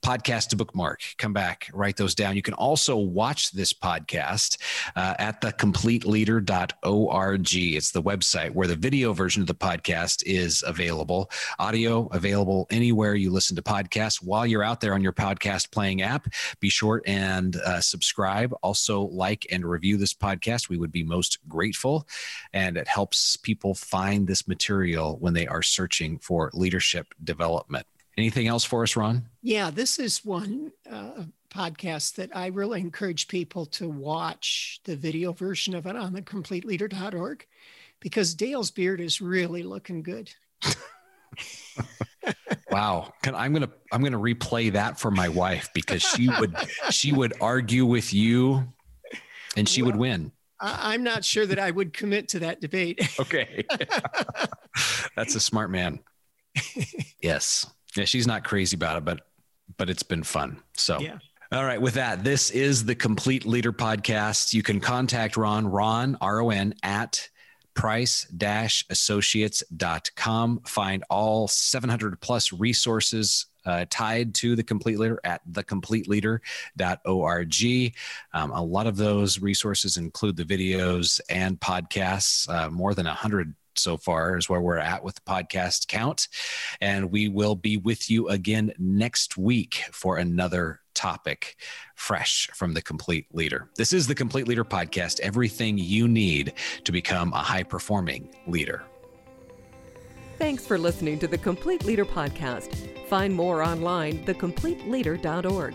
podcasts 0.03 0.47
to 0.49 0.55
bookmark. 0.55 1.01
Come 1.17 1.33
back, 1.33 1.69
write 1.73 1.97
those 1.97 2.13
down. 2.13 2.35
You 2.35 2.41
can 2.41 2.53
also 2.53 2.97
watch 2.97 3.51
this 3.51 3.73
podcast 3.73 4.57
uh, 4.95 5.15
at 5.17 5.41
thecompleteleader.org. 5.41 7.55
It's 7.55 7.91
the 7.91 8.03
website 8.03 8.51
where 8.51 8.67
the 8.67 8.75
video 8.75 9.13
version 9.13 9.41
of 9.41 9.47
the 9.47 9.55
podcast 9.55 10.23
is 10.25 10.63
available, 10.65 11.29
audio 11.59 12.07
available 12.11 12.67
anywhere 12.69 13.15
you 13.15 13.31
listen 13.31 13.55
to 13.55 13.61
podcasts. 13.61 14.21
While 14.21 14.45
you're 14.45 14.63
out 14.63 14.81
there 14.81 14.93
on 14.93 15.01
your 15.01 15.13
podcast 15.13 15.71
playing 15.71 16.01
app, 16.01 16.27
be 16.59 16.69
sure 16.69 17.01
and 17.05 17.55
uh, 17.55 17.81
subscribe. 17.81 18.53
Also, 18.61 19.03
like 19.03 19.47
and 19.51 19.65
review 19.65 19.97
this 19.97 20.13
podcast. 20.13 20.69
We 20.69 20.77
would 20.77 20.91
be 20.91 21.03
most 21.03 21.39
grateful. 21.47 22.07
And 22.53 22.77
it 22.77 22.87
helps 22.87 23.37
people 23.37 23.73
find 23.73 24.02
find 24.03 24.27
this 24.27 24.47
material 24.49 25.17
when 25.21 25.33
they 25.33 25.47
are 25.47 25.61
searching 25.61 26.17
for 26.17 26.51
leadership 26.53 27.07
development. 27.23 27.85
Anything 28.17 28.47
else 28.47 28.65
for 28.65 28.83
us, 28.83 28.97
Ron? 28.97 29.23
Yeah, 29.41 29.71
this 29.71 29.97
is 29.97 30.25
one 30.25 30.73
uh, 30.91 31.23
podcast 31.49 32.15
that 32.15 32.35
I 32.35 32.47
really 32.47 32.81
encourage 32.81 33.29
people 33.29 33.65
to 33.67 33.87
watch 33.87 34.81
the 34.83 34.97
video 34.97 35.31
version 35.31 35.73
of 35.73 35.85
it 35.85 35.95
on 35.95 36.11
the 36.11 36.21
completeleader.org 36.21 37.47
because 38.01 38.35
Dale's 38.35 38.71
beard 38.71 38.99
is 38.99 39.21
really 39.21 39.63
looking 39.63 40.03
good. 40.03 40.31
wow 42.71 43.11
Can, 43.21 43.35
i'm 43.35 43.51
gonna 43.51 43.69
i'm 43.91 44.01
gonna 44.01 44.17
replay 44.17 44.71
that 44.71 44.97
for 44.97 45.11
my 45.11 45.27
wife 45.27 45.69
because 45.73 46.01
she 46.01 46.29
would 46.39 46.55
she 46.89 47.11
would 47.11 47.33
argue 47.41 47.85
with 47.85 48.13
you 48.13 48.65
and 49.57 49.67
she 49.67 49.81
well, 49.81 49.91
would 49.91 49.99
win 49.99 50.31
I, 50.63 50.95
am 50.95 51.03
not 51.03 51.25
sure 51.25 51.45
that 51.45 51.59
I 51.59 51.69
would 51.69 51.93
commit 51.93 52.29
to 52.29 52.39
that 52.39 52.61
debate. 52.61 52.99
okay. 53.19 53.65
That's 55.15 55.35
a 55.35 55.39
smart 55.39 55.69
man. 55.69 55.99
yes. 57.21 57.65
Yeah, 57.95 58.05
she's 58.05 58.25
not 58.25 58.43
crazy 58.43 58.75
about 58.75 58.97
it, 58.97 59.05
but 59.05 59.21
but 59.77 59.89
it's 59.89 60.03
been 60.03 60.23
fun. 60.23 60.61
So 60.73 60.99
yeah. 60.99 61.17
All 61.51 61.65
right. 61.65 61.81
With 61.81 61.93
that, 61.95 62.23
this 62.23 62.49
is 62.49 62.85
the 62.85 62.95
Complete 62.95 63.45
Leader 63.45 63.71
Podcast. 63.71 64.53
You 64.53 64.63
can 64.63 64.79
contact 64.79 65.37
Ron, 65.37 65.67
Ron, 65.67 66.17
R 66.19 66.41
O 66.41 66.49
N, 66.49 66.73
at 66.81 67.29
price 67.75 68.25
associates.com. 68.89 70.61
Find 70.65 71.03
all 71.09 71.47
700 71.47 72.19
plus 72.21 72.53
resources 72.53 73.47
uh, 73.65 73.85
tied 73.89 74.35
to 74.35 74.55
the 74.55 74.63
complete 74.63 74.99
leader 74.99 75.19
at 75.23 75.41
thecompleteleader.org. 75.51 77.93
Um, 78.33 78.51
a 78.51 78.61
lot 78.61 78.87
of 78.87 78.97
those 78.97 79.39
resources 79.39 79.97
include 79.97 80.37
the 80.37 80.43
videos 80.43 81.19
and 81.29 81.59
podcasts, 81.59 82.49
uh, 82.49 82.69
more 82.69 82.93
than 82.93 83.05
100 83.05 83.55
so 83.75 83.97
far 83.97 84.37
is 84.37 84.49
where 84.49 84.61
we're 84.61 84.77
at 84.77 85.03
with 85.03 85.15
the 85.15 85.21
podcast 85.21 85.87
count. 85.87 86.27
And 86.81 87.11
we 87.11 87.29
will 87.29 87.55
be 87.55 87.77
with 87.77 88.09
you 88.09 88.29
again 88.29 88.73
next 88.77 89.37
week 89.37 89.83
for 89.91 90.17
another 90.17 90.79
topic 90.93 91.57
fresh 91.95 92.49
from 92.53 92.73
the 92.73 92.81
complete 92.81 93.27
leader. 93.33 93.69
This 93.75 93.93
is 93.93 94.07
the 94.07 94.15
complete 94.15 94.47
leader 94.47 94.63
podcast, 94.63 95.19
everything 95.21 95.77
you 95.77 96.07
need 96.07 96.53
to 96.83 96.91
become 96.91 97.33
a 97.33 97.37
high 97.37 97.63
performing 97.63 98.29
leader. 98.47 98.83
Thanks 100.43 100.67
for 100.67 100.77
listening 100.77 101.19
to 101.19 101.27
the 101.29 101.37
Complete 101.37 101.85
Leader 101.85 102.03
Podcast. 102.03 102.75
Find 103.07 103.33
more 103.33 103.63
online, 103.63 104.25
thecompleteleader.org. 104.25 105.73